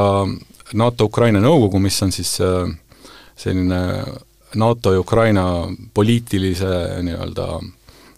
NATO-Ukraina 0.74 1.42
nõukogu, 1.44 1.82
mis 1.84 1.98
on 2.04 2.14
siis 2.16 2.38
äh, 2.44 2.70
selline 3.40 3.82
NATO 4.56 4.94
ja 4.94 5.00
Ukraina 5.00 5.46
poliitilise 5.94 7.02
nii-öelda 7.06 7.48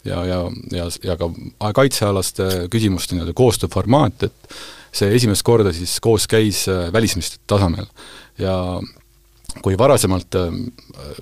ja, 0.06 0.26
ja, 0.26 0.40
ja, 0.72 0.88
ja 1.04 1.18
ka 1.20 1.30
kaitsealaste 1.76 2.68
küsimuste 2.74 3.16
nii-öelda 3.16 3.36
koostööformaat, 3.38 4.28
et 4.28 4.58
see 4.94 5.14
esimest 5.16 5.46
korda 5.46 5.74
siis 5.74 6.00
koos 6.04 6.28
käis 6.30 6.66
äh, 6.72 6.90
välisministrite 6.94 7.48
tasemel. 7.48 7.88
ja 8.38 8.82
kui 9.62 9.78
varasemalt 9.78 10.36
äh, 10.36 10.54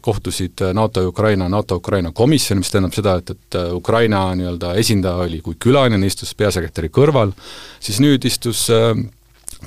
kohtusid 0.01 0.63
NATO 0.74 1.01
ja 1.01 1.07
Ukraina, 1.07 1.50
NATO-Ukraina 1.50 2.12
komisjon, 2.12 2.60
mis 2.60 2.71
tähendab 2.71 2.95
seda, 2.95 3.17
et, 3.19 3.29
et 3.36 3.60
Ukraina 3.74 4.29
nii-öelda 4.36 4.75
esindaja 4.79 5.27
oli 5.27 5.41
kui 5.41 5.57
külaline, 5.60 6.00
istus 6.07 6.36
peasekretäri 6.36 6.89
kõrval, 6.89 7.36
siis 7.79 8.00
nüüd 8.03 8.25
istus 8.27 8.69
äh, 8.71 8.95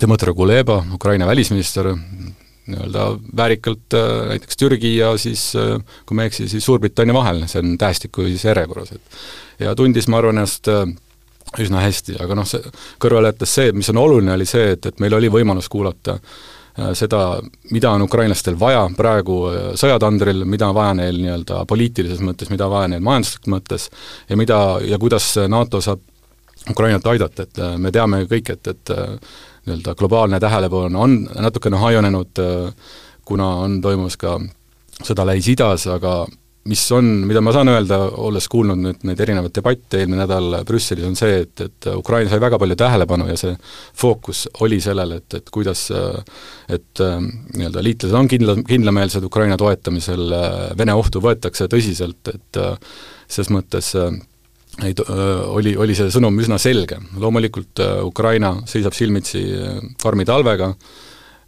Dmõtro 0.01 0.35
Kuleba, 0.35 0.81
Ukraina 0.95 1.27
välisminister, 1.27 1.93
nii-öelda 2.67 3.19
väärikalt 3.37 3.95
äh, 3.95 4.29
näiteks 4.29 4.57
Türgi 4.57 4.97
ja 4.97 5.13
siis 5.19 5.53
äh, 5.57 5.77
kui 6.07 6.17
ma 6.17 6.25
ei 6.25 6.33
eksi, 6.33 6.49
siis 6.49 6.65
Suurbritannia 6.65 7.15
vahel, 7.15 7.45
see 7.51 7.61
on 7.61 7.77
tähestiku 7.79 8.25
siis 8.27 8.45
järjekorras, 8.45 8.95
et 8.97 9.67
ja 9.67 9.75
tundis, 9.77 10.09
ma 10.09 10.19
arvan, 10.19 10.41
ennast 10.41 10.71
äh, 10.73 10.87
üsna 11.61 11.85
hästi, 11.85 12.17
aga 12.25 12.39
noh, 12.39 12.49
see, 12.49 12.73
kõrvale 13.03 13.35
jättes 13.35 13.55
see, 13.55 13.71
mis 13.77 13.93
on 13.93 14.01
oluline, 14.01 14.33
oli 14.35 14.49
see, 14.49 14.73
et, 14.75 14.91
et 14.91 15.05
meil 15.05 15.15
oli 15.21 15.31
võimalus 15.33 15.71
kuulata 15.71 16.19
seda, 16.99 17.39
mida 17.71 17.93
on 17.95 18.03
ukrainlastel 18.03 18.57
vaja 18.59 18.81
praegu 18.97 19.37
sõjatandril, 19.79 20.41
mida 20.43 20.73
on 20.73 20.75
vaja 20.75 20.97
neil 20.99 21.21
nii-öelda 21.23 21.61
poliitilises 21.71 22.19
mõttes, 22.19 22.51
mida 22.51 22.67
vaja 22.67 22.89
neil 22.91 23.05
majanduslikus 23.05 23.53
mõttes 23.53 23.85
ja 24.27 24.35
mida 24.41 24.59
ja 24.83 24.99
kuidas 24.99 25.29
NATO 25.47 25.79
saab 25.85 26.03
Ukrainat 26.73 27.07
aidata, 27.07 27.47
et 27.47 27.61
me 27.79 27.93
teame 27.95 28.25
kõik, 28.27 28.51
et, 28.57 28.73
et 28.73 28.91
nii-öelda 29.65 29.95
globaalne 29.99 30.41
tähelepanu 30.41 31.01
on 31.01 31.19
natukene 31.41 31.81
hajunenud, 31.81 32.41
kuna 33.25 33.51
on 33.65 33.81
toimumas 33.85 34.17
ka 34.21 34.39
sõda 35.05 35.27
Lähis-Idas, 35.27 35.87
aga 35.91 36.25
mis 36.69 36.83
on, 36.97 37.05
mida 37.29 37.43
ma 37.45 37.53
saan 37.53 37.69
öelda, 37.69 37.99
olles 38.25 38.47
kuulnud 38.49 38.81
nüüd 38.81 39.03
neid 39.05 39.21
erinevaid 39.21 39.53
debatte 39.57 40.01
eelmine 40.01 40.23
nädal 40.23 40.61
Brüsselis, 40.65 41.05
on 41.05 41.17
see, 41.19 41.43
et, 41.45 41.61
et 41.61 41.89
Ukraina 41.93 42.31
sai 42.33 42.41
väga 42.41 42.59
palju 42.61 42.77
tähelepanu 42.81 43.27
ja 43.29 43.37
see 43.41 43.53
fookus 44.01 44.47
oli 44.65 44.79
sellel, 44.85 45.19
et, 45.19 45.41
et 45.41 45.51
kuidas 45.53 45.87
et 45.93 47.05
nii-öelda 47.05 47.85
liitlased 47.85 48.17
on 48.17 48.31
kindla, 48.33 48.57
kindlameelsed 48.69 49.27
Ukraina 49.29 49.59
toetamisel, 49.61 50.25
Vene 50.79 50.97
ohtu 50.97 51.21
võetakse 51.25 51.69
tõsiselt, 51.73 52.33
et 52.33 52.63
selles 53.29 53.53
mõttes 53.53 53.93
ei 54.83 54.95
oli, 55.47 55.77
oli 55.79 55.95
see 55.95 56.11
sõnum 56.11 56.39
üsna 56.43 56.59
selge. 56.59 56.99
loomulikult 57.21 57.81
Ukraina 58.03 58.57
seisab 58.67 58.95
silmitsi 58.97 59.45
karmi 60.03 60.25
talvega, 60.27 60.73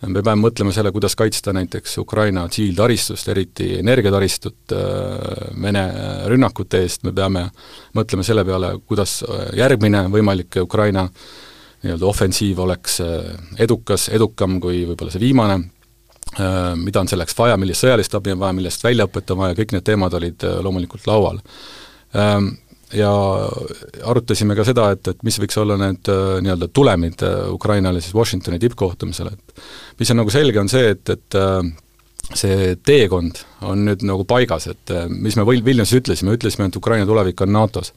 me 0.06 0.22
peame 0.22 0.44
mõtlema 0.44 0.72
selle, 0.74 0.92
kuidas 0.94 1.16
kaitsta 1.18 1.54
näiteks 1.56 1.98
Ukraina 1.98 2.46
tsiviiltaristust, 2.48 3.28
eriti 3.32 3.72
energiataristut 3.80 4.74
Vene 5.62 5.84
rünnakute 6.30 6.82
eest, 6.84 7.02
me 7.04 7.12
peame 7.16 7.46
mõtlema 7.96 8.26
selle 8.26 8.44
peale, 8.44 8.76
kuidas 8.86 9.22
järgmine 9.56 10.06
võimalik 10.12 10.60
Ukraina 10.62 11.06
nii-öelda 11.06 12.06
ofensiiv 12.06 12.60
oleks 12.64 13.00
edukas, 13.62 14.08
edukam 14.14 14.60
kui 14.60 14.84
võib-olla 14.86 15.12
see 15.12 15.22
viimane, 15.22 15.58
mida 16.82 17.00
on 17.00 17.08
selleks 17.08 17.36
vaja, 17.38 17.56
millist 17.56 17.84
sõjalist 17.84 18.14
abi 18.18 18.34
on 18.34 18.40
vaja, 18.42 18.56
millest 18.56 18.84
väljaõpet 18.84 19.32
on 19.32 19.42
vaja, 19.42 19.58
kõik 19.58 19.74
need 19.76 19.86
teemad 19.86 20.14
olid 20.18 20.46
loomulikult 20.62 21.08
laual 21.08 21.42
ja 22.94 23.10
arutasime 24.06 24.54
ka 24.54 24.64
seda, 24.66 24.90
et, 24.94 25.08
et 25.10 25.24
mis 25.26 25.38
võiks 25.42 25.58
olla 25.58 25.78
need 25.80 26.10
äh, 26.12 26.36
nii-öelda 26.44 26.68
tulemid 26.74 27.24
äh, 27.26 27.48
Ukrainale 27.54 28.02
siis 28.02 28.14
Washingtoni 28.14 28.60
tippkohtumisel, 28.62 29.32
et 29.32 29.66
mis 30.00 30.12
on 30.14 30.22
nagu 30.22 30.32
selge, 30.32 30.60
on 30.62 30.70
see, 30.70 30.92
et, 30.94 31.14
et 31.16 31.38
äh, 31.40 31.58
see 32.34 32.76
teekond 32.86 33.42
on 33.66 33.84
nüüd 33.88 34.06
nagu 34.06 34.26
paigas, 34.28 34.68
et 34.70 34.94
mis 35.10 35.36
me 35.38 35.44
Vilniuses 35.46 36.00
ütlesime, 36.00 36.34
ütlesime, 36.38 36.70
et 36.70 36.78
Ukraina 36.78 37.06
tulevik 37.06 37.42
on 37.46 37.54
NATO-s 37.54 37.92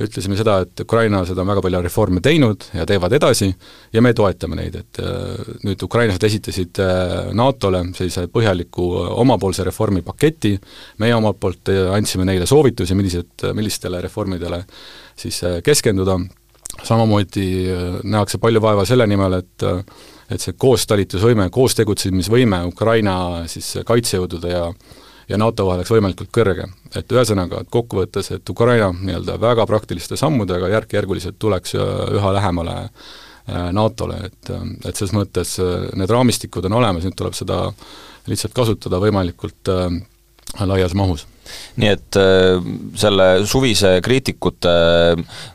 ütlesime 0.00 0.36
seda, 0.38 0.58
et 0.64 0.80
Ukraina 0.84 1.20
seda 1.28 1.42
on 1.44 1.50
väga 1.52 1.62
palju 1.64 1.80
reforme 1.84 2.22
teinud 2.24 2.64
ja 2.72 2.86
teevad 2.88 3.12
edasi 3.18 3.50
ja 3.92 4.02
me 4.04 4.14
toetame 4.16 4.56
neid, 4.58 4.78
et 4.80 5.00
äh, 5.02 5.50
nüüd 5.66 5.84
ukrainlased 5.84 6.24
esitasid 6.28 6.80
äh, 6.82 7.32
NATO-le 7.36 7.84
sellise 7.96 8.26
põhjaliku 8.32 8.86
äh, 9.02 9.10
omapoolse 9.24 9.66
reformipaketi, 9.68 10.54
meie 11.02 11.16
omalt 11.16 11.40
poolt 11.42 11.72
andsime 11.92 12.26
neile 12.28 12.48
soovitusi, 12.48 12.96
millised, 12.98 13.46
millistele 13.56 14.00
reformidele 14.04 14.62
siis 15.18 15.42
keskenduda, 15.64 16.16
samamoodi 16.82 17.46
nähakse 18.08 18.40
palju 18.40 18.62
vaeva 18.64 18.88
selle 18.88 19.06
nimel, 19.10 19.40
et 19.42 19.70
et 20.32 20.40
see 20.40 20.54
koostalitusvõime, 20.56 21.50
koostegutsemisvõime 21.52 22.62
Ukraina 22.70 23.14
siis 23.52 23.66
kaitsejõudude 23.84 24.52
ja 24.54 24.62
ja 25.32 25.40
NATO 25.40 25.66
vahel 25.66 25.80
oleks 25.80 25.92
võimalikult 25.92 26.30
kõrge. 26.34 26.68
et 26.94 27.12
ühesõnaga, 27.12 27.62
et 27.62 27.70
kokkuvõttes, 27.72 28.30
et 28.36 28.50
Ukraina 28.50 28.90
nii-öelda 28.92 29.38
väga 29.40 29.66
praktiliste 29.66 30.16
sammudega 30.20 30.68
järk-järguliselt 30.68 31.38
tuleks 31.40 31.74
üha 31.74 32.32
lähemale 32.36 32.76
äh, 32.82 33.70
NATO-le, 33.72 34.18
et, 34.28 34.50
et 34.84 34.96
selles 34.96 35.14
mõttes 35.16 35.56
äh, 35.62 35.88
need 35.96 36.12
raamistikud 36.12 36.68
on 36.68 36.80
olemas, 36.82 37.06
nüüd 37.08 37.16
tuleb 37.16 37.36
seda 37.38 37.64
lihtsalt 38.28 38.54
kasutada 38.54 39.00
võimalikult 39.02 39.72
äh, 39.72 39.88
laias 40.60 40.94
mahus. 40.94 41.26
Nii 41.80 41.88
et 41.90 42.16
äh, 42.20 42.60
selle 43.00 43.26
suvise 43.48 43.96
kriitikute 44.04 44.72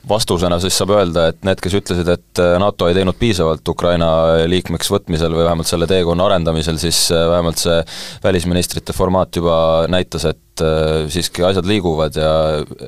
vastusena 0.10 0.58
siis 0.62 0.76
saab 0.78 0.94
öelda, 0.98 1.28
et 1.32 1.46
need, 1.48 1.62
kes 1.64 1.78
ütlesid, 1.80 2.10
et 2.12 2.42
äh, 2.42 2.56
NATO 2.62 2.90
ei 2.90 2.98
teinud 2.98 3.18
piisavalt 3.20 3.68
Ukraina 3.72 4.10
liikmeks 4.50 4.92
võtmisel 4.94 5.36
või 5.36 5.46
vähemalt 5.46 5.70
selle 5.70 5.88
teekonna 5.90 6.28
arendamisel, 6.28 6.80
siis 6.82 7.06
äh, 7.14 7.24
vähemalt 7.32 7.62
see 7.62 7.78
välisministrite 8.26 8.96
formaat 8.98 9.40
juba 9.40 9.60
näitas, 9.92 10.28
et 10.34 10.44
siiski 11.14 11.44
asjad 11.46 11.68
liiguvad 11.70 12.16
ja 12.18 12.30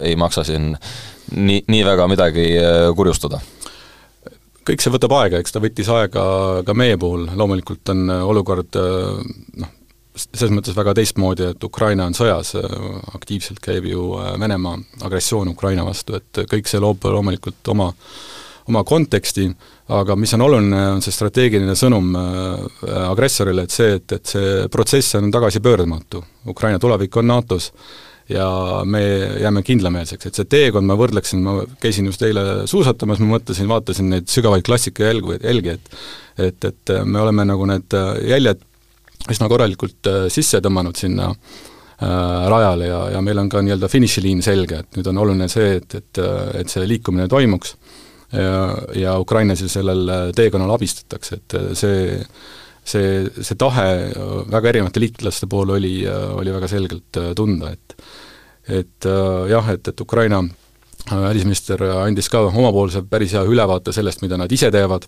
ei 0.02 0.16
maksa 0.18 0.42
siin 0.48 0.72
nii, 0.74 1.62
nii 1.70 1.84
väga 1.86 2.08
midagi 2.10 2.46
kurjustada. 2.98 3.38
Kõik 4.66 4.82
see 4.82 4.94
võtab 4.94 5.14
aega, 5.20 5.38
eks 5.38 5.54
ta 5.54 5.62
võttis 5.62 5.90
aega 5.94 6.24
ka 6.66 6.74
meie 6.78 6.98
puhul, 6.98 7.28
loomulikult 7.38 7.94
on 7.94 8.10
olukord 8.10 8.74
noh, 8.82 9.76
selles 10.28 10.54
mõttes 10.56 10.76
väga 10.78 10.96
teistmoodi, 10.98 11.52
et 11.54 11.64
Ukraina 11.64 12.08
on 12.10 12.16
sõjas, 12.18 12.56
aktiivselt 13.16 13.62
käib 13.64 13.88
ju 13.90 14.12
äh, 14.20 14.34
Venemaa 14.40 14.78
agressioon 15.08 15.54
Ukraina 15.54 15.86
vastu, 15.88 16.20
et 16.20 16.44
kõik 16.50 16.70
see 16.70 16.82
loob 16.82 17.06
loomulikult 17.10 17.72
oma, 17.74 17.90
oma 18.70 18.84
konteksti, 18.88 19.48
aga 19.96 20.18
mis 20.20 20.34
on 20.38 20.46
oluline, 20.46 20.84
on 20.98 21.02
see 21.06 21.16
strateegiline 21.16 21.76
sõnum 21.80 22.12
äh, 22.20 22.68
agressorile, 23.08 23.66
et 23.66 23.74
see, 23.76 23.96
et, 23.98 24.20
et 24.20 24.36
see 24.36 24.70
protsess 24.72 25.18
on 25.20 25.32
tagasipöördumatu. 25.34 26.24
Ukraina 26.54 26.80
tulevik 26.80 27.18
on 27.20 27.30
NATO-s 27.32 27.72
ja 28.30 28.48
me 28.86 29.02
jääme 29.42 29.64
kindlameelseks, 29.66 30.30
et 30.30 30.38
see 30.38 30.50
teekond, 30.50 30.86
ma 30.86 30.98
võrdleksin, 31.00 31.42
ma 31.42 31.64
käisin 31.82 32.06
just 32.12 32.22
eile 32.28 32.68
suusatamas, 32.70 33.22
ma 33.24 33.38
mõtlesin, 33.38 33.70
vaatasin 33.70 34.12
neid 34.14 34.30
sügavaid 34.30 34.66
klassika 34.68 35.10
jälgu, 35.10 35.40
jälgi, 35.40 35.78
et 35.80 35.96
et, 36.40 36.64
et 36.64 36.92
me 37.04 37.20
oleme 37.20 37.44
nagu 37.44 37.66
need 37.68 37.92
jäljed 38.24 38.62
üsna 39.28 39.50
korralikult 39.52 40.10
äh, 40.10 40.28
sisse 40.32 40.62
tõmmanud 40.64 41.00
sinna 41.00 41.30
äh, 41.30 42.46
rajale 42.52 42.88
ja, 42.90 43.02
ja 43.16 43.24
meil 43.26 43.42
on 43.42 43.50
ka 43.52 43.64
nii-öelda 43.66 43.90
finišiliin 43.92 44.44
selge, 44.46 44.84
et 44.84 45.00
nüüd 45.00 45.10
on 45.12 45.24
oluline 45.26 45.50
see, 45.52 45.76
et, 45.82 45.98
et, 46.00 46.22
et 46.62 46.72
see 46.72 46.88
liikumine 46.88 47.28
toimuks 47.32 47.76
ja, 48.32 48.64
ja 48.96 49.18
ukrainlasi 49.20 49.70
sellel 49.72 50.32
teekonnal 50.38 50.76
abistatakse, 50.78 51.42
et 51.42 51.60
see 51.78 52.24
see, 52.90 53.26
see 53.44 53.58
tahe 53.60 53.86
väga 54.50 54.72
erinevate 54.72 55.02
liitlaste 55.02 55.50
pool 55.50 55.76
oli, 55.76 56.00
oli 56.08 56.54
väga 56.54 56.70
selgelt 56.72 57.20
tunda, 57.38 57.74
et 57.76 57.98
et 58.70 59.06
jah, 59.50 59.70
et, 59.74 59.88
et 59.90 60.02
Ukraina 60.02 60.44
välisminister 61.10 61.82
andis 62.04 62.30
ka 62.30 62.42
omapoolse 62.48 63.02
päris 63.10 63.34
hea 63.34 63.42
ülevaate 63.46 63.94
sellest, 63.96 64.22
mida 64.22 64.38
nad 64.38 64.52
ise 64.52 64.70
teevad 64.72 65.08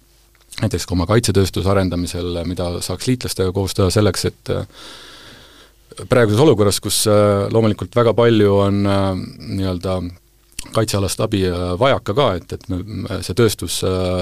näiteks 0.60 0.86
ka 0.88 0.96
oma 0.96 1.08
kaitsetööstuse 1.10 1.70
arendamisel, 1.72 2.36
mida 2.48 2.74
saaks 2.84 3.08
liitlastega 3.10 3.54
koos 3.56 3.76
teha 3.78 3.90
selleks, 3.94 4.26
et 4.30 4.52
äh, 4.54 4.66
praeguses 6.10 6.42
olukorras, 6.44 6.82
kus 6.84 7.04
äh, 7.10 7.48
loomulikult 7.54 7.96
väga 7.96 8.14
palju 8.18 8.58
on 8.66 8.82
äh, 8.90 9.08
nii-öelda 9.56 10.02
kaitsealast 10.76 11.24
abi 11.26 11.42
vajaka 11.80 12.14
ka, 12.14 12.28
et, 12.38 12.52
et 12.54 12.68
me 12.70 13.18
see 13.26 13.34
tööstus, 13.36 13.80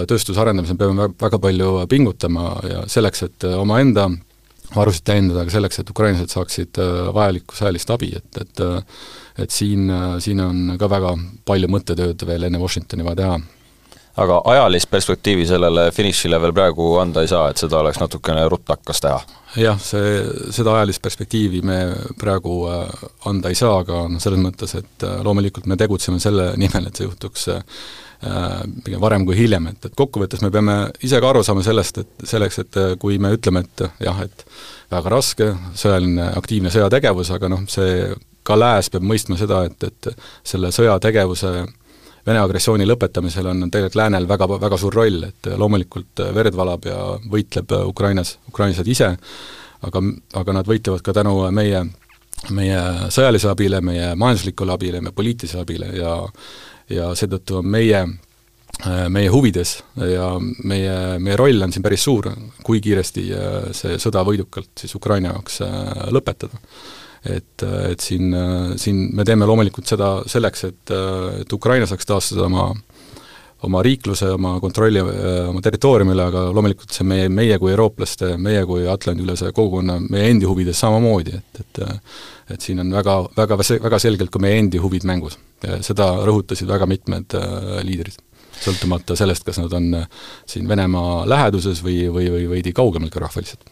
tööstuse 0.07 0.39
arendamisel 0.39 0.77
peame 0.79 1.09
väga 1.19 1.35
palju 1.43 1.73
pingutama 1.91 2.53
ja 2.63 2.85
selleks, 2.87 3.25
et 3.27 3.47
omaenda 3.49 4.05
varusid 4.71 5.03
täiendada, 5.03 5.43
aga 5.43 5.51
selleks, 5.51 5.81
et 5.81 5.91
ukrainlased 5.91 6.31
saaksid 6.31 6.79
vajalikku 7.11 7.59
sõjalist 7.59 7.91
abi, 7.91 8.13
et, 8.21 8.39
et 8.39 8.63
et 9.39 9.51
siin, 9.51 9.91
siin 10.23 10.39
on 10.43 10.73
ka 10.79 10.87
väga 10.91 11.11
palju 11.47 11.67
mõttetööd 11.71 12.23
veel 12.27 12.47
enne 12.47 12.59
Washingtoni 12.59 13.03
vaja 13.03 13.19
teha 13.19 13.37
aga 14.17 14.41
ajalist 14.45 14.89
perspektiivi 14.89 15.45
sellele 15.47 15.89
finišile 15.91 16.39
veel 16.41 16.53
praegu 16.55 16.95
anda 17.01 17.21
ei 17.23 17.29
saa, 17.31 17.49
et 17.51 17.61
seda 17.61 17.79
oleks 17.79 17.99
natukene 18.01 18.47
ruttakas 18.49 19.01
teha? 19.03 19.19
jah, 19.57 19.79
see, 19.81 20.19
seda 20.53 20.75
ajalist 20.77 21.01
perspektiivi 21.01 21.61
me 21.65 21.79
praegu 22.19 22.59
äh, 22.69 23.07
anda 23.29 23.49
ei 23.49 23.57
saa, 23.57 23.79
aga 23.83 24.03
noh, 24.11 24.21
selles 24.21 24.41
mõttes, 24.41 24.75
et 24.77 25.07
äh, 25.07 25.17
loomulikult 25.25 25.65
me 25.69 25.77
tegutseme 25.79 26.21
selle 26.21 26.51
nimel, 26.61 26.89
et 26.89 26.99
see 26.99 27.07
juhtuks 27.07 27.47
äh, 27.55 27.63
pigem 28.85 29.01
varem 29.01 29.25
kui 29.25 29.37
hiljem, 29.39 29.71
et, 29.71 29.89
et 29.89 29.97
kokkuvõttes 29.97 30.43
me 30.45 30.51
peame 30.53 30.77
ise 31.05 31.21
ka 31.21 31.31
aru 31.31 31.41
saama 31.45 31.65
sellest, 31.65 32.03
et 32.03 32.29
selleks, 32.29 32.61
et 32.65 32.81
kui 33.01 33.17
me 33.21 33.33
ütleme, 33.37 33.63
et 33.65 33.85
jah, 34.05 34.21
et 34.25 34.45
väga 34.91 35.13
raske, 35.15 35.53
sõjaline 35.77 36.33
aktiivne 36.35 36.73
sõjategevus, 36.73 37.31
aga 37.33 37.49
noh, 37.49 37.65
see 37.71 38.09
ka 38.45 38.57
lääs 38.57 38.89
peab 38.93 39.05
mõistma 39.05 39.37
seda, 39.39 39.63
et, 39.69 39.83
et 39.87 40.25
selle 40.47 40.71
sõjategevuse 40.73 41.53
Vene 42.27 42.41
agressiooni 42.41 42.87
lõpetamisel 42.87 43.47
on 43.51 43.65
tegelikult 43.69 43.97
läänel 43.99 44.27
väga, 44.29 44.47
väga 44.59 44.77
suur 44.77 44.95
roll, 44.99 45.23
et 45.29 45.49
loomulikult 45.57 46.23
verd 46.35 46.57
valab 46.57 46.85
ja 46.89 46.99
võitleb 47.31 47.73
Ukrainas, 47.87 48.37
ukrainlased 48.51 48.87
ise, 48.91 49.13
aga, 49.87 50.03
aga 50.41 50.57
nad 50.59 50.69
võitlevad 50.69 51.03
ka 51.05 51.15
tänu 51.15 51.35
meie, 51.55 51.85
meie 52.55 52.81
sõjalisele 53.13 53.55
abile, 53.55 53.81
meie 53.81 54.13
majanduslikule 54.19 54.75
abile, 54.75 55.03
meie 55.03 55.15
poliitilisele 55.15 55.65
abile 55.65 55.93
ja 55.97 56.15
ja 56.89 57.11
seetõttu 57.13 57.59
on 57.59 57.67
meie 57.69 57.99
meie 59.11 59.29
huvides 59.29 59.75
ja 60.07 60.29
meie, 60.39 60.93
meie 61.19 61.35
roll 61.37 61.61
on 61.65 61.73
siin 61.73 61.83
päris 61.83 62.05
suur, 62.05 62.29
kui 62.63 62.79
kiiresti 62.81 63.25
see 63.75 63.97
sõda 64.01 64.23
võidukalt 64.25 64.71
siis 64.79 64.95
Ukraina 64.95 65.33
jaoks 65.33 65.59
lõpetada 66.15 66.61
et, 67.25 67.63
et 67.91 67.99
siin, 67.99 68.35
siin 68.79 69.09
me 69.15 69.25
teeme 69.27 69.47
loomulikult 69.49 69.89
seda 69.89 70.19
selleks, 70.29 70.63
et, 70.69 70.93
et 71.41 71.53
Ukraina 71.53 71.89
saaks 71.89 72.07
taastada 72.07 72.47
oma 72.47 72.71
oma 73.67 73.81
riikluse, 73.83 74.29
oma 74.31 74.53
kontrolli 74.63 75.01
oma 75.03 75.59
territooriumile, 75.59 76.29
aga 76.29 76.45
loomulikult 76.55 76.93
see 76.95 77.03
meie, 77.03 77.25
meie 77.27 77.57
kui 77.59 77.73
eurooplaste, 77.73 78.37
meie 78.39 78.61
kui 78.63 78.85
Atlandi-ülese 78.87 79.51
kogukonna, 79.51 79.97
meie 80.05 80.29
endi 80.31 80.47
huvides 80.47 80.79
samamoodi, 80.79 81.35
et, 81.41 81.63
et 81.65 81.81
et 82.49 82.63
siin 82.65 82.79
on 82.81 82.89
väga, 82.89 83.15
väga, 83.37 83.59
väga 83.83 83.99
selgelt 84.01 84.31
ka 84.33 84.39
meie 84.41 84.57
endi 84.57 84.79
huvid 84.81 85.03
mängus. 85.05 85.37
seda 85.85 86.07
rõhutasid 86.25 86.71
väga 86.71 86.87
mitmed 86.89 87.35
liidrid 87.85 88.15
sõltumata 88.63 89.17
sellest, 89.19 89.45
kas 89.47 89.61
nad 89.61 89.73
on 89.73 89.91
siin 90.49 90.67
Venemaa 90.69 91.25
läheduses 91.29 91.83
või, 91.85 92.03
või, 92.13 92.29
või 92.33 92.47
veidi 92.57 92.73
kaugemal 92.75 93.11
geograafiliselt 93.11 93.67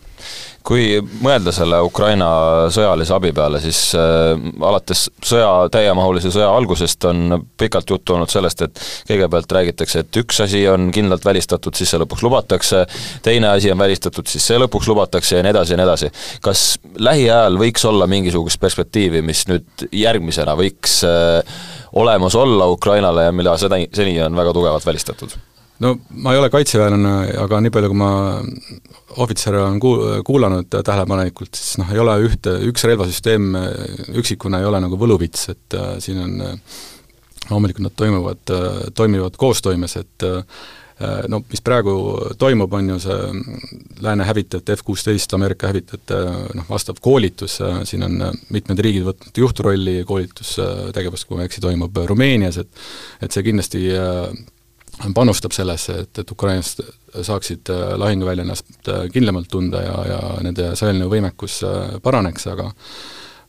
kui 0.67 0.97
mõelda 1.23 1.53
selle 1.55 1.79
Ukraina 1.85 2.27
sõjalise 2.73 3.13
abi 3.15 3.31
peale, 3.35 3.59
siis 3.63 3.79
äh, 3.95 4.33
alates 4.67 5.05
sõja, 5.23 5.47
täiemahulise 5.71 6.31
sõja 6.33 6.49
algusest 6.51 7.07
on 7.07 7.37
pikalt 7.59 7.93
juttu 7.93 8.17
olnud 8.17 8.31
sellest, 8.31 8.65
et 8.65 8.81
kõigepealt 9.07 9.55
räägitakse, 9.59 10.03
et 10.03 10.19
üks 10.23 10.41
asi 10.43 10.65
on 10.67 10.89
kindlalt 10.95 11.23
välistatud, 11.25 11.77
siis 11.77 11.93
see 11.93 12.01
lõpuks 12.01 12.25
lubatakse, 12.25 12.83
teine 13.23 13.53
asi 13.53 13.71
on 13.71 13.79
välistatud, 13.79 14.27
siis 14.27 14.43
see 14.49 14.59
lõpuks 14.59 14.91
lubatakse 14.91 15.39
ja 15.39 15.45
nii 15.45 15.55
edasi 15.55 15.75
ja 15.75 15.79
nii 15.79 15.87
edasi. 15.87 16.11
kas 16.43 16.65
lähiajal 16.99 17.59
võiks 17.61 17.87
olla 17.87 18.09
mingisugust 18.11 18.59
perspektiivi, 18.59 19.23
mis 19.23 19.45
nüüd 19.47 19.87
järgmisena 19.95 20.57
võiks 20.59 20.99
äh, 21.07 21.59
olemas 21.93 22.35
olla 22.35 22.67
Ukrainale 22.71 23.27
ja 23.27 23.35
mida 23.35 23.57
seda, 23.57 23.79
seni 23.93 24.17
on 24.21 24.35
väga 24.35 24.53
tugevalt 24.53 24.85
välistatud? 24.85 25.37
no 25.79 25.93
ma 26.09 26.33
ei 26.33 26.39
ole 26.41 26.49
kaitseväelane, 26.49 27.13
aga 27.43 27.59
nii 27.61 27.73
palju, 27.73 27.91
kui 27.91 27.99
ma 27.99 28.11
ohvitsere 29.21 29.61
olen 29.61 29.79
kuul-, 29.81 30.23
kuulanud 30.25 30.69
tähelepanelikult, 30.73 31.53
siis 31.55 31.77
noh, 31.81 31.91
ei 31.93 32.01
ole 32.01 32.15
ühte, 32.25 32.55
üks 32.69 32.85
relvasüsteem 32.89 33.51
üksikuna 34.17 34.61
ei 34.61 34.69
ole 34.69 34.81
nagu 34.83 34.97
võluvits, 34.99 35.51
et 35.53 35.77
äh, 35.77 35.95
siin 36.03 36.23
on 36.23 36.41
äh, 36.47 36.81
loomulikult 37.51 37.85
nad 37.85 37.95
toimuvad 37.97 38.53
äh,, 38.53 38.81
toimivad 38.97 39.37
koostoimes, 39.39 39.97
et 40.01 40.27
äh, 40.27 40.65
no 41.29 41.41
mis 41.45 41.61
praegu 41.61 41.93
toimub, 42.41 42.73
on 42.73 42.89
ju 42.89 42.99
see 43.03 43.17
lääne 44.01 44.25
hävitajate 44.25 44.75
F-kuusteist 44.79 45.33
Ameerika 45.37 45.69
hävitajate 45.69 46.19
noh, 46.57 46.67
vastav 46.69 46.97
koolitus, 47.01 47.59
äh, 47.61 47.81
siin 47.85 48.05
on 48.07 48.21
äh, 48.29 48.35
mitmed 48.55 48.81
riigid 48.81 49.05
võtnud 49.05 49.41
juhtrolli 49.43 49.99
koolitustegevust, 50.09 51.27
kui 51.27 51.37
ma 51.37 51.45
ei 51.45 51.51
eksi, 51.51 51.61
toimub 51.61 52.03
Rumeenias, 52.09 52.61
et 52.63 52.85
et 53.21 53.33
see 53.33 53.45
kindlasti 53.45 53.87
panustab 55.13 55.53
sellesse, 55.53 55.99
et, 56.03 56.19
et 56.23 56.31
Ukrainast 56.31 56.81
saaksid 57.21 57.69
äh, 57.69 57.93
lahinguväljal 57.99 58.45
ennast 58.45 58.89
äh, 58.89 59.05
kindlamalt 59.13 59.47
tunda 59.51 59.81
ja, 59.83 59.95
ja 60.11 60.19
nende 60.43 60.71
sõjaline 60.77 61.07
võimekus 61.11 61.61
äh, 61.67 61.95
paraneks, 62.03 62.47
aga 62.53 62.71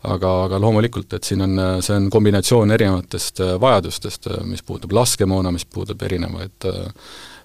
aga, 0.09 0.31
aga 0.47 0.61
loomulikult, 0.63 1.17
et 1.17 1.27
siin 1.27 1.43
on, 1.43 1.59
see 1.83 1.97
on 1.97 2.05
kombinatsioon 2.13 2.71
erinevatest 2.71 3.41
vajadustest, 3.61 4.29
mis 4.47 4.63
puudutab 4.63 4.95
laskemoona, 4.95 5.51
mis 5.51 5.65
puudutab 5.67 6.05
erinevaid 6.07 6.69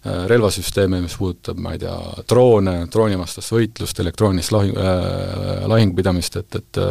relvasüsteeme, 0.04 1.00
mis 1.04 1.16
puudutab, 1.20 1.60
ma 1.64 1.76
ei 1.76 1.80
tea, 1.80 1.96
droone, 2.30 2.74
droonivastast 2.92 3.54
võitlust, 3.56 4.02
elektroonilist 4.04 4.52
lahing 4.56 4.80
äh,, 4.80 5.68
lahingupidamist, 5.72 6.42
et, 6.44 6.60
et 6.62 6.82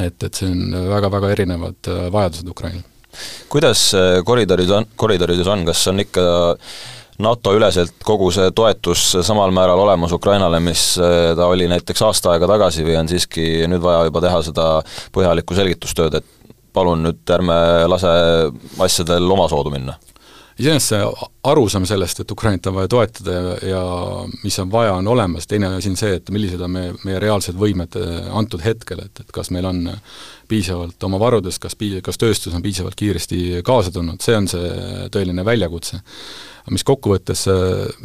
et, 0.00 0.22
et 0.22 0.38
see 0.38 0.46
on 0.46 0.76
väga-väga 0.86 1.32
erinevad 1.34 1.88
vajadused 2.14 2.48
Ukrainal 2.48 2.86
kuidas 3.50 3.80
koridorides 4.24 4.70
on, 4.70 4.86
koridorides 4.96 5.48
on, 5.50 5.64
kas 5.66 5.82
on 5.90 5.98
ikka 6.04 6.22
NATO 7.20 7.52
üleselt 7.56 7.98
kogu 8.04 8.30
see 8.34 8.50
toetus 8.56 9.02
samal 9.26 9.52
määral 9.54 9.82
olemas 9.82 10.12
Ukrainale, 10.16 10.60
mis 10.64 10.94
äh, 10.98 11.32
ta 11.36 11.50
oli 11.52 11.68
näiteks 11.70 12.02
aasta 12.06 12.34
aega 12.34 12.48
tagasi 12.48 12.84
või 12.86 12.96
on 13.00 13.10
siiski 13.10 13.66
nüüd 13.70 13.82
vaja 13.84 14.06
juba 14.08 14.22
teha 14.24 14.42
seda 14.46 14.68
põhjalikku 15.14 15.56
selgitustööd, 15.58 16.16
et 16.20 16.54
palun 16.72 17.02
nüüd 17.04 17.34
ärme 17.34 17.58
lase 17.90 18.14
asjadel 18.86 19.36
omasoodu 19.36 19.74
minna? 19.74 19.98
Iseenesest 20.60 20.92
see 20.92 21.28
arusaam 21.50 21.86
sellest, 21.88 22.20
et 22.22 22.32
Ukrainat 22.34 22.66
on 22.68 22.76
vaja 22.76 22.90
toetada 22.92 23.36
ja, 23.36 23.54
ja 23.70 23.80
mis 24.44 24.58
on 24.62 24.70
vaja, 24.72 24.94
on 25.00 25.08
olemas, 25.08 25.48
teine 25.48 25.72
asi 25.76 25.90
on 25.92 25.96
see, 26.00 26.12
et 26.18 26.30
millised 26.34 26.60
on 26.64 26.74
meie, 26.74 26.92
meie 27.06 27.22
reaalsed 27.22 27.56
võimed 27.60 27.96
äh, 28.00 28.28
antud 28.36 28.62
hetkel, 28.64 29.02
et, 29.06 29.24
et 29.24 29.32
kas 29.34 29.52
meil 29.54 29.68
on 29.70 29.82
piisavalt 30.50 31.02
oma 31.06 31.20
varudest, 31.22 31.62
kas 31.62 31.76
pii-, 31.78 32.02
kas 32.04 32.18
tööstus 32.20 32.54
on 32.56 32.62
piisavalt 32.64 32.98
kiiresti 32.98 33.64
kaasa 33.66 33.92
tulnud, 33.94 34.20
see 34.22 34.36
on 34.36 34.48
see 34.50 34.70
tõeline 35.14 35.44
väljakutse. 35.46 36.00
Mis 36.70 36.84
kokkuvõttes 36.86 37.46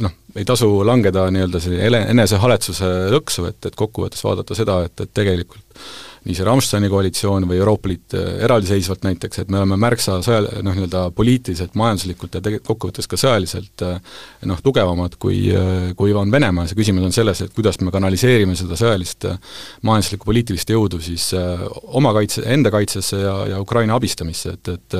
noh, 0.01 0.13
ei 0.37 0.45
tasu 0.47 0.69
langeda 0.87 1.27
nii-öelda 1.33 1.59
selline 1.61 2.05
enesehaletsuse 2.13 2.91
lõksu, 3.13 3.49
et, 3.51 3.59
et 3.67 3.75
kokkuvõttes 3.77 4.23
vaadata 4.25 4.57
seda, 4.57 4.79
et, 4.87 5.03
et 5.03 5.11
tegelikult 5.13 5.81
nii 6.25 6.33
see 6.33 6.45
Rammsteini 6.45 6.89
koalitsioon 6.89 7.45
või 7.49 7.59
Euroopa 7.59 7.89
Liit 7.89 8.15
äh, 8.17 8.39
eraldiseisvalt 8.47 9.03
näiteks, 9.05 9.43
et 9.43 9.51
me 9.53 9.59
oleme 9.61 9.77
märksa 9.77 10.17
sõja, 10.25 10.41
noh, 10.65 10.73
nii-öelda 10.73 11.03
poliitiliselt, 11.15 11.75
majanduslikult 11.77 12.37
ja 12.37 12.41
tegelikult 12.41 12.71
kokkuvõttes 12.71 13.09
ka 13.09 13.19
sõjaliselt 13.19 13.83
äh, 13.85 13.99
noh, 14.49 14.61
tugevamad 14.65 15.19
kui, 15.21 15.43
äh, 15.53 15.91
kui 15.97 16.15
on 16.17 16.33
Venemaa. 16.33 16.65
See 16.69 16.79
küsimus 16.79 17.05
on 17.05 17.13
selles, 17.13 17.43
et 17.45 17.53
kuidas 17.53 17.77
me 17.81 17.93
kanaliseerime 17.93 18.57
seda 18.57 18.77
sõjalist 18.79 19.27
majanduslikku 19.85 20.25
poliitilist 20.25 20.71
jõudu 20.73 21.01
siis 21.03 21.27
oma 21.35 22.13
kaitse, 22.15 22.41
enda 22.49 22.71
kaitsesse 22.73 23.19
ja, 23.21 23.35
ja 23.53 23.59
Ukraina 23.61 23.97
abistamisse, 23.99 24.55
et, 24.57 24.71
et 24.73 24.97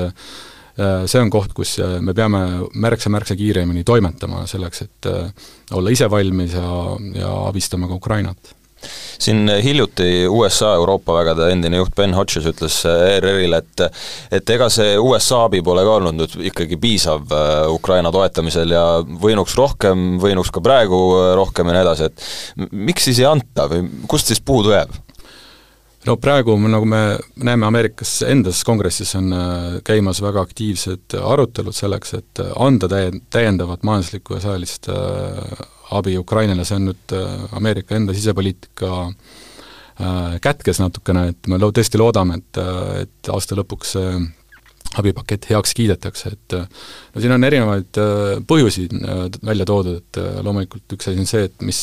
see 1.10 1.22
on 1.22 1.32
koht, 1.32 1.54
kus 1.56 1.78
me 2.04 2.14
peame 2.14 2.42
märksa-märksa 2.84 3.34
kiiremini 3.38 3.82
toimetama 3.86 4.44
selleks, 4.50 4.84
et 4.84 5.10
olla 5.74 5.92
ise 5.94 6.08
valmis 6.12 6.54
ja, 6.54 6.68
ja 7.16 7.32
abistama 7.48 7.88
ka 7.90 7.98
Ukrainat 7.98 8.54
siin 9.18 9.48
hiljuti 9.62 10.26
USA 10.28 10.74
Euroopa 10.76 11.16
vägede 11.18 11.50
endine 11.54 11.80
juht 11.80 11.94
Ben 11.96 12.14
Hodges 12.14 12.46
ütles 12.50 12.78
ERR-ile, 12.90 13.62
et 13.62 13.86
et 14.40 14.54
ega 14.56 14.68
see 14.72 14.98
USA 15.00 15.44
abi 15.46 15.62
pole 15.64 15.84
ka 15.86 15.96
olnud 16.00 16.20
nüüd 16.20 16.36
ikkagi 16.52 16.78
piisav 16.80 17.32
Ukraina 17.72 18.12
toetamisel 18.14 18.76
ja 18.76 18.84
võinuks 19.02 19.56
rohkem, 19.58 20.06
võinuks 20.22 20.52
ka 20.54 20.62
praegu 20.64 21.00
rohkem 21.38 21.72
ja 21.72 21.78
nii 21.78 21.84
edasi, 21.86 22.10
et 22.10 22.70
miks 22.72 23.08
siis 23.08 23.22
ei 23.22 23.30
anta 23.30 23.68
või 23.72 23.88
kust 24.10 24.32
siis 24.32 24.44
puudu 24.44 24.76
jääb? 24.76 24.94
no 26.06 26.16
praegu, 26.22 26.54
nagu 26.70 26.86
me 26.88 27.00
näeme 27.44 27.66
Ameerikas 27.66 28.20
endas 28.28 28.62
kongressis 28.66 29.14
on 29.18 29.32
äh, 29.34 29.64
käimas 29.86 30.20
väga 30.22 30.44
aktiivsed 30.46 31.16
arutelud 31.18 31.76
selleks, 31.76 32.14
et 32.20 32.42
äh, 32.42 32.52
anda 32.62 32.88
täie-, 32.90 33.14
täiendavat 33.32 33.86
majanduslikku 33.86 34.36
ja 34.36 34.44
sõjalist 34.46 34.90
äh, 34.92 35.66
abi 35.94 36.16
Ukrainale, 36.18 36.64
see 36.66 36.78
on 36.80 36.88
nüüd 36.90 37.14
Ameerika 37.56 37.94
enda 37.96 38.14
sisepoliitika 38.16 38.94
kätkes 40.42 40.80
natukene, 40.82 41.28
et 41.32 41.46
me 41.48 41.60
lo-, 41.60 41.70
tõesti 41.72 42.00
loodame, 42.00 42.40
et, 42.42 42.58
et 43.06 43.30
aasta 43.32 43.56
lõpuks 43.56 43.94
see 43.96 44.10
abipakett 44.96 45.48
heaks 45.50 45.74
kiidetakse, 45.76 46.32
et 46.32 46.54
no 46.56 47.22
siin 47.22 47.34
on 47.34 47.44
erinevaid 47.46 47.98
äh, 48.00 48.38
põhjusi 48.48 48.86
äh, 48.94 49.22
välja 49.44 49.66
toodud, 49.68 50.00
et 50.00 50.20
äh, 50.22 50.38
loomulikult 50.46 50.96
üks 50.96 51.10
asi 51.10 51.22
on 51.22 51.28
see, 51.28 51.44
et 51.50 51.66
mis, 51.66 51.80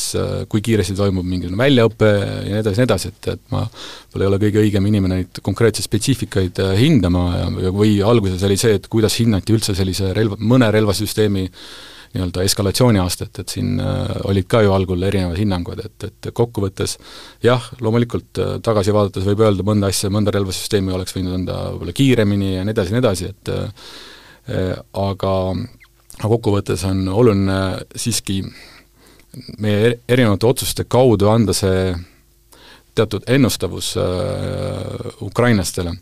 kui 0.50 0.64
kiiresti 0.66 0.96
toimub 0.98 1.28
mingisugune 1.28 1.60
väljaõpe 1.60 2.10
ja 2.10 2.42
nii 2.48 2.60
edasi, 2.62 2.82
nii 2.82 2.88
edasi, 2.88 3.14
et, 3.14 3.32
et 3.36 3.44
ma 3.54 3.64
võib-olla 3.68 4.26
ei 4.26 4.32
ole 4.32 4.42
kõige 4.46 4.64
õigem 4.64 4.92
inimene 4.92 5.22
neid 5.22 5.42
konkreetseid 5.46 5.88
spetsiifikaid 5.88 6.62
hindama 6.80 7.26
ja 7.38 7.74
või 7.76 7.98
alguses 8.06 8.44
oli 8.48 8.60
see, 8.60 8.78
et 8.80 8.90
kuidas 8.92 9.20
hinnati 9.22 9.56
üldse 9.56 9.78
sellise 9.78 10.14
relva, 10.16 10.40
mõne 10.40 10.72
relvasüsteemi 10.74 11.48
äh, 11.50 11.68
nii-öelda 12.14 12.44
eskalatsiooniastet, 12.46 13.40
et 13.42 13.54
siin 13.56 13.80
äh, 13.82 14.12
olid 14.30 14.48
ka 14.50 14.62
ju 14.62 14.74
algul 14.76 15.02
erinevad 15.08 15.40
hinnangud, 15.40 15.82
et, 15.86 16.08
et 16.10 16.30
kokkuvõttes 16.36 16.98
jah, 17.44 17.70
loomulikult 17.82 18.42
äh, 18.42 18.52
tagasi 18.66 18.94
vaadates 18.94 19.26
võib 19.28 19.42
öelda 19.46 19.66
mõnda 19.66 19.90
asja, 19.90 20.12
mõnda 20.14 20.34
relvasüsteemi 20.36 20.94
oleks 20.94 21.16
võinud 21.18 21.40
anda 21.42 21.58
võib-olla 21.72 21.96
kiiremini 21.98 22.54
ja 22.58 22.68
nii 22.68 22.76
edasi 22.76 22.94
ja 22.94 22.98
nii 22.98 23.04
edasi, 23.04 23.32
et 23.34 23.54
äh, 23.54 24.78
aga 24.94 25.34
aga 26.20 26.30
kokkuvõttes 26.30 26.84
on 26.86 27.08
oluline 27.10 27.60
siiski 27.98 28.44
meie 29.64 29.96
erinevate 30.08 30.46
otsuste 30.46 30.86
kaudu 30.86 31.32
anda 31.32 31.56
see 31.58 31.94
teatud 32.94 33.26
ennustavus 33.28 33.96
äh, 33.98 34.04
ukrainlastele 35.26 35.96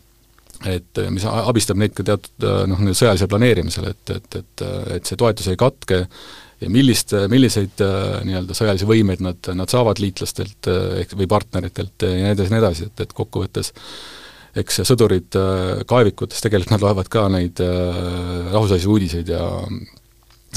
et 0.68 1.00
äh, 1.00 1.10
mis 1.12 1.24
abistab 1.26 1.78
neid 1.80 1.94
ka 1.96 2.04
teatud 2.06 2.46
äh, 2.46 2.62
noh, 2.70 2.80
sõjalisel 2.92 3.30
planeerimisel, 3.30 3.90
et, 3.92 4.14
et, 4.14 4.38
et, 4.40 4.64
äh, 4.64 4.96
et 4.98 5.08
see 5.08 5.18
toetus 5.20 5.50
ei 5.52 5.58
katke 5.60 6.02
ja 6.62 6.70
millist, 6.70 7.14
milliseid 7.30 7.80
nii-öelda 8.28 8.54
sõjalisi 8.54 8.86
võimeid 8.86 9.22
nad, 9.24 9.50
nad 9.58 9.70
saavad 9.72 9.98
liitlastelt 9.98 10.68
ehk 11.00 11.16
või 11.18 11.26
partneritelt 11.30 12.06
ja 12.06 12.12
nii 12.14 12.34
edasi, 12.36 12.54
nii 12.54 12.60
edasi, 12.62 12.86
et, 12.86 13.02
et 13.02 13.14
kokkuvõttes 13.18 13.72
eks 14.62 14.82
sõdurid 14.86 15.34
kaevikutes 15.90 16.44
tegelikult 16.44 16.76
nad 16.76 16.84
loevad 16.84 17.10
ka 17.10 17.24
neid 17.32 17.58
rahvusvahelisi 17.58 18.90
uudiseid 18.94 19.32
ja 19.34 19.42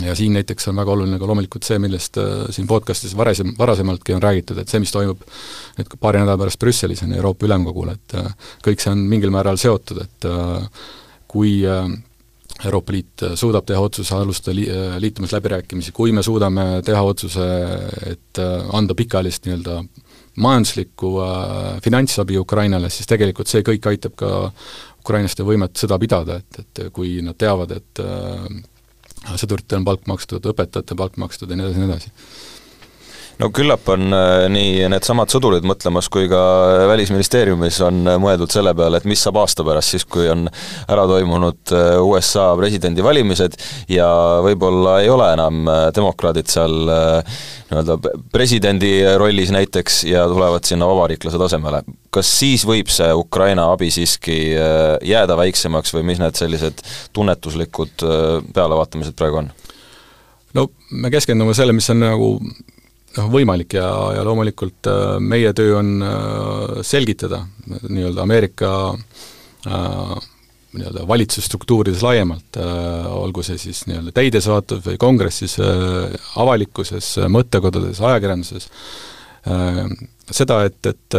ja 0.03 0.15
siin 0.15 0.34
näiteks 0.34 0.67
on 0.67 0.75
väga 0.75 0.91
oluline 0.91 1.19
ka 1.19 1.27
loomulikult 1.29 1.67
see, 1.67 1.79
millest 1.79 2.17
äh, 2.19 2.47
siin 2.55 2.67
podcastis 2.67 3.15
varasem, 3.17 3.53
varasemaltki 3.60 4.15
on 4.15 4.23
räägitud, 4.23 4.60
et 4.60 4.71
see, 4.71 4.81
mis 4.84 4.91
toimub 4.91 5.21
nüüd 5.77 5.95
paari 5.99 6.23
nädala 6.23 6.41
pärast 6.41 6.60
Brüsselis, 6.60 7.03
on 7.05 7.15
Euroopa 7.15 7.47
Ülemkogul, 7.47 7.93
et 7.95 8.17
äh, 8.19 8.51
kõik 8.65 8.84
see 8.84 8.91
on 8.91 9.05
mingil 9.12 9.34
määral 9.36 9.60
seotud, 9.62 10.03
et 10.03 10.29
äh, 10.29 10.86
kui 11.31 11.58
Euroopa 11.65 12.93
Liit 12.95 13.23
suudab 13.36 13.65
teha 13.67 13.81
otsuse 13.84 14.15
alustada 14.15 14.55
li-, 14.55 14.69
liitumisläbirääkimisi, 15.03 15.91
kui 15.95 16.13
me 16.15 16.23
suudame 16.23 16.81
teha 16.88 17.01
otsuse, 17.03 17.47
et 18.08 18.39
anda 18.71 18.95
pikaajalist 18.95 19.47
nii-öelda 19.47 19.81
majanduslikku 20.36 21.21
äh, 21.21 21.81
finantsabi 21.81 22.38
Ukrainale, 22.38 22.89
siis 22.89 23.08
tegelikult 23.08 23.47
see 23.51 23.63
kõik 23.65 23.88
aitab 23.91 24.15
ka 24.19 24.31
ukrainlaste 25.05 25.45
võimet 25.47 25.77
sõda 25.79 25.99
pidada, 26.01 26.39
et, 26.41 26.60
et 26.63 26.88
kui 26.93 27.19
nad 27.23 27.38
teavad, 27.39 27.75
et 27.77 28.03
äh, 28.03 28.47
sõduritel 29.33 29.81
on 29.81 29.88
palk 29.88 30.05
makstud, 30.09 30.45
õpetajatel 30.51 30.99
palk 30.99 31.17
makstud 31.21 31.49
ja 31.49 31.57
nii 31.57 31.65
edasi, 31.67 31.81
nii 31.81 31.89
edasi 31.89 32.13
no 33.41 33.50
küllap 33.56 33.88
on 33.91 34.13
äh, 34.15 34.45
nii 34.52 34.86
needsamad 34.91 35.32
sõdurid 35.32 35.65
mõtlemas 35.67 36.08
kui 36.12 36.30
ka 36.32 36.41
Välisministeeriumis 36.89 37.80
on 37.86 38.06
äh, 38.08 38.19
mõeldud 38.21 38.52
selle 38.54 38.71
peale, 38.78 39.02
et 39.02 39.08
mis 39.10 39.21
saab 39.26 39.41
aasta 39.41 39.65
pärast, 39.67 39.95
siis 39.95 40.06
kui 40.08 40.28
on 40.32 40.45
ära 40.91 41.06
toimunud 41.10 41.74
äh, 41.76 41.98
USA 42.04 42.48
presidendivalimised 42.60 43.58
ja 43.91 44.08
võib-olla 44.45 45.00
ei 45.04 45.12
ole 45.12 45.28
enam 45.36 45.67
demokraadid 45.95 46.52
seal 46.52 46.76
nii-öelda 46.86 47.98
presidendi 48.32 48.91
rollis 49.19 49.52
näiteks 49.54 50.04
ja 50.08 50.26
tulevad 50.32 50.67
sinna 50.67 50.88
vabariiklase 50.88 51.39
tasemele. 51.41 51.82
kas 52.13 52.30
siis 52.39 52.63
võib 52.67 52.91
see 52.93 53.10
Ukraina 53.17 53.67
abi 53.74 53.89
siiski 53.91 54.38
jääda 55.04 55.38
väiksemaks 55.38 55.93
või 55.95 56.06
mis 56.12 56.21
need 56.21 56.38
sellised 56.39 56.86
tunnetuslikud 57.13 58.06
pealevaatamised 58.56 59.17
praegu 59.17 59.41
on? 59.41 59.52
no 60.56 60.69
me 60.91 61.12
keskendume 61.12 61.58
selle, 61.58 61.76
mis 61.76 61.89
on 61.91 62.04
nagu 62.06 62.30
noh, 63.17 63.32
võimalik 63.32 63.75
ja, 63.78 63.88
ja 64.17 64.23
loomulikult 64.25 64.89
äh, 64.91 65.17
meie 65.23 65.51
töö 65.58 65.80
on 65.80 65.97
äh, 66.04 66.80
selgitada 66.86 67.43
nii-öelda 67.89 68.23
Ameerika 68.25 68.71
äh, 68.93 70.15
nii-öelda 70.75 71.06
valitsusstruktuurides 71.08 72.01
laiemalt, 72.04 72.58
olgu 73.15 73.39
see 73.47 73.56
siis 73.56 73.86
nii-öelda 73.88 74.12
täidesaatv 74.12 74.82
või 74.89 74.97
kongressis, 74.99 75.54
avalikkuses, 76.36 77.13
mõttekodades, 77.32 78.01
ajakirjanduses, 78.04 78.65
seda, 80.36 80.58
et, 80.67 80.89
et 80.91 81.17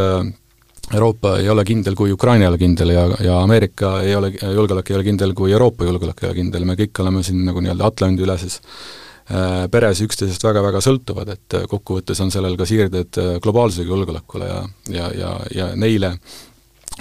Euroopa 0.92 1.38
ei 1.40 1.48
ole 1.48 1.64
kindel, 1.64 1.96
kui 1.96 2.12
Ukraina 2.12 2.44
ei 2.44 2.50
ole 2.50 2.60
kindel 2.60 2.92
ja, 2.92 3.06
ja 3.30 3.38
Ameerika 3.46 3.94
ei 4.04 4.12
ole, 4.18 4.34
julgeolek 4.36 4.92
ei 4.92 4.98
ole 4.98 5.08
kindel, 5.08 5.32
kui 5.40 5.56
Euroopa 5.56 5.88
julgeolek 5.88 6.20
ei 6.20 6.28
ole 6.28 6.40
kindel, 6.42 6.68
me 6.68 6.76
kõik 6.76 7.00
oleme 7.06 7.24
siin 7.24 7.40
nagu 7.48 7.64
nii-öelda 7.64 7.88
Atlandi-üleses 7.88 8.60
äh, 8.60 8.84
peres 9.26 10.00
üksteisest 10.04 10.44
väga-väga 10.46 10.80
sõltuvad, 10.84 11.32
et 11.34 11.56
kokkuvõttes 11.70 12.20
on 12.22 12.30
sellel 12.30 12.54
ka 12.58 12.66
siirded 12.68 13.18
äh, 13.18 13.30
globaalsele 13.42 13.88
julgeolekule 13.88 14.50
ja, 14.50 14.60
ja, 14.92 15.08
ja, 15.18 15.32
ja 15.54 15.70
neile 15.74 16.12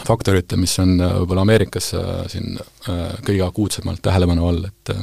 faktorite, 0.07 0.57
mis 0.57 0.73
on 0.81 0.95
äh, 0.99 1.17
võib-olla 1.21 1.45
Ameerikas 1.45 1.91
siin 2.31 2.57
kõige 2.85 3.43
akuutsemalt 3.45 4.01
tähelepanu 4.05 4.47
all, 4.49 4.63
et 4.69 4.95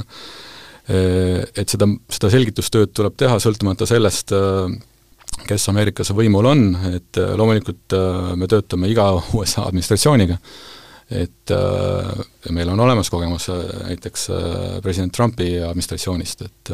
et 0.83 1.71
seda, 1.71 1.87
seda 2.11 2.27
selgitustööd 2.27 2.89
tuleb 2.91 3.13
teha 3.15 3.37
sõltumata 3.39 3.85
sellest, 3.87 4.33
kes 5.47 5.65
Ameerikas 5.71 6.11
võimul 6.15 6.47
on, 6.49 6.63
et 6.93 7.19
äh, 7.19 7.33
loomulikult 7.39 7.95
äh, 7.97 8.33
me 8.39 8.49
töötame 8.49 8.89
iga 8.91 9.09
USA 9.37 9.67
administratsiooniga, 9.69 10.37
et 11.13 11.53
äh, 11.53 12.11
meil 12.55 12.73
on 12.73 12.83
olemas 12.85 13.11
kogemus 13.13 13.49
näiteks 13.51 14.29
president 14.83 15.13
Trumpi 15.15 15.55
administratsioonist, 15.61 16.45
et 16.47 16.73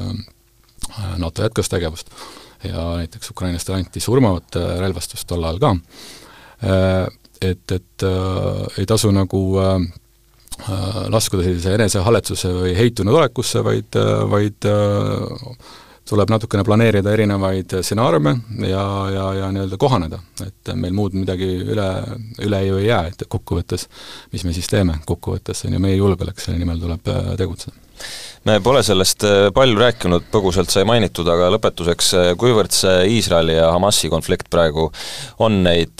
NATO 1.17 1.45
jätkas 1.45 1.69
tegevust 1.69 2.11
ja 2.63 2.85
näiteks 2.99 3.31
ukrainlastele 3.31 3.77
anti 3.77 3.99
surmavat 4.03 4.57
relvastust 4.79 5.27
tol 5.27 5.43
ajal 5.43 5.59
ka, 5.63 5.73
et, 7.41 7.71
et 7.71 8.05
ei 8.77 8.87
tasu 8.89 9.11
nagu 9.15 9.43
laskuda 11.07 11.45
sellise 11.45 11.77
enesehalletsuse 11.77 12.51
või 12.51 12.73
heitunud 12.75 13.15
olekusse, 13.15 13.63
vaid, 13.63 13.95
vaid 14.33 14.67
tuleb 16.09 16.31
natukene 16.33 16.63
planeerida 16.65 17.11
erinevaid 17.13 17.75
stsenaariume 17.79 18.33
ja, 18.67 18.83
ja, 19.13 19.25
ja 19.39 19.49
nii-öelda 19.53 19.77
kohaneda, 19.79 20.19
et 20.45 20.71
meil 20.75 20.95
muud 20.97 21.15
midagi 21.17 21.47
üle, 21.61 21.89
üle 22.45 22.61
ju 22.65 22.79
ei 22.81 22.87
jää, 22.89 23.03
et 23.11 23.27
kokkuvõttes 23.29 23.85
mis 24.33 24.45
me 24.47 24.55
siis 24.55 24.69
teeme, 24.71 24.97
kokkuvõttes 25.09 25.65
on 25.67 25.77
ju 25.77 25.83
meie 25.83 25.99
julgeolek, 25.99 26.41
selle 26.41 26.59
nimel 26.61 26.81
tuleb 26.81 27.13
äh, 27.13 27.31
tegutseda 27.39 27.77
me 28.47 28.59
pole 28.63 28.83
sellest 28.85 29.25
äh, 29.27 29.49
palju 29.55 29.79
rääkinud, 29.79 30.29
põgusalt 30.31 30.71
sai 30.71 30.85
mainitud, 30.87 31.27
aga 31.31 31.49
lõpetuseks, 31.55 32.13
äh, 32.17 32.31
kuivõrd 32.39 32.73
see 32.75 32.95
Iisraeli 33.17 33.57
ja 33.57 33.71
Hamasi 33.75 34.11
konflikt 34.11 34.49
praegu 34.53 34.89
on 35.43 35.61
neid 35.65 35.99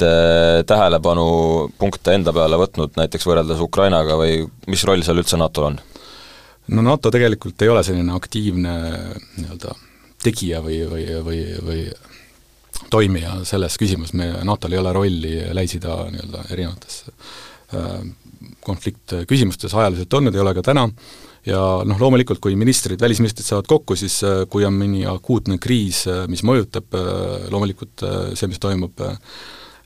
tähelepanupunkte 0.69 2.15
enda 2.15 2.33
peale 2.35 2.59
võtnud, 2.61 2.95
näiteks 2.99 3.27
võrreldes 3.27 3.61
Ukrainaga 3.63 4.17
või 4.19 4.43
mis 4.71 4.85
roll 4.87 5.03
seal 5.05 5.21
üldse 5.21 5.39
NATO-l 5.39 5.71
on? 5.71 5.79
no 6.75 6.85
NATO 6.85 7.11
tegelikult 7.11 7.61
ei 7.65 7.71
ole 7.71 7.83
selline 7.85 8.13
aktiivne 8.13 8.75
nii-öelda 9.39 9.73
tegija 10.23 10.61
või, 10.63 10.81
või, 10.89 11.05
või, 11.25 11.41
või 11.65 11.83
toimija 12.91 13.39
selles 13.47 13.77
küsimuses, 13.79 14.15
me, 14.17 14.29
NATO-l 14.47 14.75
ei 14.75 14.81
ole 14.81 14.93
rolli 14.95 15.33
Lähis-Ida 15.55 15.95
nii-öelda 16.13 16.43
erinevates 16.53 17.01
äh, 17.75 18.03
konfliktküsimustes 18.65 19.73
ajaliselt 19.75 20.13
olnud, 20.13 20.35
ei 20.35 20.43
ole 20.43 20.53
ka 20.57 20.63
täna, 20.71 20.87
ja 21.49 21.61
noh, 21.87 21.99
loomulikult 22.01 22.41
kui 22.43 22.57
ministrid, 22.59 22.99
välisministrid 23.01 23.47
saavad 23.47 23.69
kokku, 23.69 23.97
siis 23.99 24.19
äh, 24.27 24.43
kui 24.51 24.65
on 24.67 24.75
mõni 24.77 25.05
akuutne 25.09 25.59
kriis, 25.61 26.05
äh, 26.09 26.25
mis 26.31 26.43
mõjutab 26.47 26.97
äh, 26.97 27.47
loomulikult 27.53 28.05
see, 28.37 28.49
mis 28.51 28.61
toimub 28.61 29.07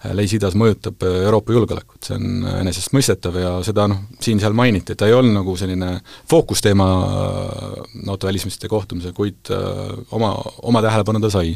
Lähis-Idas 0.04 0.52
mõjutab 0.60 0.99
Euroopa 1.08 1.54
julgeolekut, 1.56 2.02
see 2.04 2.17
on 2.17 2.41
enesestmõistetav 2.60 3.38
ja 3.39 3.52
seda 3.63 3.86
noh, 3.88 4.02
siin-seal 4.19 4.52
mainiti, 4.52 4.97
ta 4.99 5.08
ei 5.08 5.15
olnud 5.15 5.38
nagu 5.38 5.56
selline 5.56 5.93
fookusteema 6.28 6.88
NATO 8.04 8.28
välisministrite 8.28 8.67
kohtumisel, 8.73 9.13
kuid 9.15 9.47
oma, 10.12 10.34
oma 10.67 10.82
tähelepanu 10.84 11.23
ta 11.23 11.32
sai. 11.32 11.56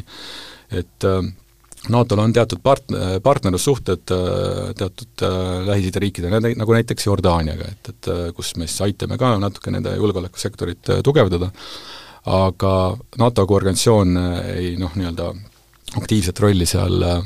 et 0.72 1.04
NATO-l 1.88 2.20
on 2.20 2.32
teatud 2.34 2.60
part-, 2.62 2.94
partnerlussuhted 3.22 4.02
teatud 4.78 5.22
Lähis-Ida 5.68 6.02
riikidega, 6.02 6.40
nagu 6.58 6.74
näiteks 6.74 7.06
Jordaaniaga, 7.06 7.68
et, 7.70 7.92
et 7.92 8.08
kus 8.36 8.56
me 8.58 8.66
siis 8.66 8.82
aitame 8.88 9.18
ka 9.20 9.36
natuke 9.40 9.72
nende 9.72 9.94
julgeolekusektorit 9.96 10.90
tugevdada, 11.06 11.52
aga 12.34 12.72
NATO 13.22 13.46
kui 13.46 13.60
organisatsioon 13.60 14.18
ei 14.56 14.74
noh, 14.80 14.96
nii-öelda 14.98 15.30
aktiivset 16.02 16.42
rolli 16.44 16.66
seal 16.68 17.06
äh, 17.06 17.22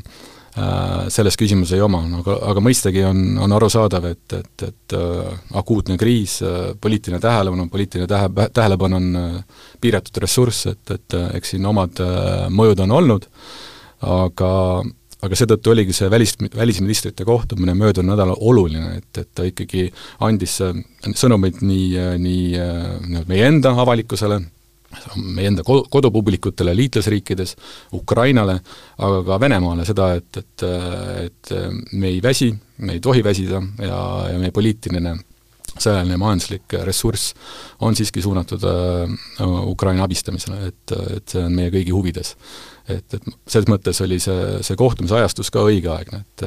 Äh, 0.53 1.07
selles 1.09 1.33
küsimuses 1.33 1.73
ei 1.73 1.81
oma, 1.81 2.03
aga, 2.19 2.35
aga 2.51 2.61
mõistagi 2.61 3.01
on, 3.09 3.21
on 3.41 3.55
arusaadav, 3.57 4.03
et, 4.05 4.35
et, 4.37 4.65
et 4.67 4.93
äh, 4.93 5.31
akuutne 5.57 5.95
kriis, 5.97 6.35
äh, 6.45 6.75
poliitiline 6.77 7.17
tähelepanu, 7.23 7.65
poliitiline 7.73 8.05
tähe, 8.11 8.27
tähelepanu 8.53 8.99
on 8.99 9.07
äh, 9.17 9.63
piiratud 9.81 10.19
ressurss, 10.21 10.67
et, 10.69 10.83
et 10.93 11.15
äh, 11.17 11.31
eks 11.39 11.55
siin 11.55 11.65
omad 11.65 12.03
äh, 12.05 12.45
mõjud 12.53 12.83
on 12.85 12.93
olnud, 12.99 13.25
aga 14.03 14.51
aga 15.23 15.37
seetõttu 15.39 15.71
oligi 15.71 15.95
see 15.95 16.09
välis, 16.11 16.33
välisministrite 16.55 17.25
kohtumine 17.27 17.75
möödunud 17.79 18.11
nädalal 18.11 18.39
oluline, 18.43 18.97
et, 18.99 19.21
et 19.21 19.29
ta 19.35 19.45
ikkagi 19.47 19.85
andis 20.27 20.57
sõnumeid 21.15 21.61
nii, 21.63 22.17
nii 22.19 23.23
meie 23.29 23.47
enda 23.47 23.71
avalikkusele, 23.83 24.41
meie 25.23 25.49
enda 25.53 25.63
kodupublikutele 25.65 26.75
liitlasriikides, 26.75 27.55
Ukrainale, 27.95 28.59
aga 28.99 29.21
ka 29.29 29.39
Venemaale 29.45 29.87
seda, 29.87 30.11
et, 30.19 30.41
et, 30.43 30.65
et 31.29 31.53
me 31.93 32.11
ei 32.11 32.19
väsi, 32.23 32.51
me 32.83 32.97
ei 32.97 33.03
tohi 33.03 33.23
väsida 33.25 33.63
ja, 33.79 34.01
ja 34.33 34.41
meie 34.41 34.51
poliitiline 34.51 35.15
sõjaline 35.77 36.17
ja 36.17 36.21
majanduslik 36.21 36.75
ressurss 36.85 37.33
on 37.81 37.95
siiski 37.97 38.21
suunatud 38.21 38.63
äh, 38.69 39.13
Ukraina 39.69 40.05
abistamisele, 40.05 40.71
et, 40.71 40.95
et 41.17 41.35
see 41.35 41.43
on 41.43 41.55
meie 41.55 41.73
kõigi 41.73 41.95
huvides. 41.95 42.35
et, 42.87 43.05
et 43.13 43.29
selles 43.47 43.69
mõttes 43.71 44.01
oli 44.03 44.19
see, 44.19 44.59
see 44.61 44.77
kohtumise 44.79 45.15
ajastus 45.17 45.51
ka 45.53 45.63
õigeaegne, 45.69 46.23
et 46.23 46.45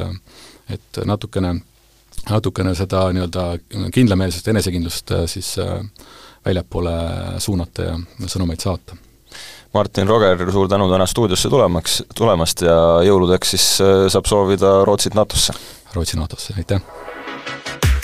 et 0.71 1.01
natukene, 1.07 1.55
natukene 2.31 2.75
seda 2.75 3.07
nii-öelda 3.15 3.47
kindlameelsust, 3.95 4.49
enesekindlust 4.51 5.13
äh, 5.15 5.27
siis 5.31 5.55
äh, 5.63 5.79
väljapoole 6.47 6.95
suunata 7.43 7.91
ja 7.91 7.99
sõnumeid 8.27 8.63
saata. 8.63 8.99
Martin 9.75 10.09
Roger, 10.09 10.41
suur 10.53 10.69
tänu 10.73 10.87
täna 10.91 11.07
stuudiosse 11.07 11.51
tulemaks, 11.53 12.01
tulemast 12.17 12.63
ja 12.65 12.77
jõuludeks 13.07 13.57
siis 13.57 13.67
äh, 13.85 14.07
saab 14.13 14.31
soovida 14.31 14.79
Rootsit 14.89 15.19
NATO-sse! 15.19 15.57
Rootsi 15.95 16.19
NATO-sse, 16.21 16.57
aitäh! 16.59 16.83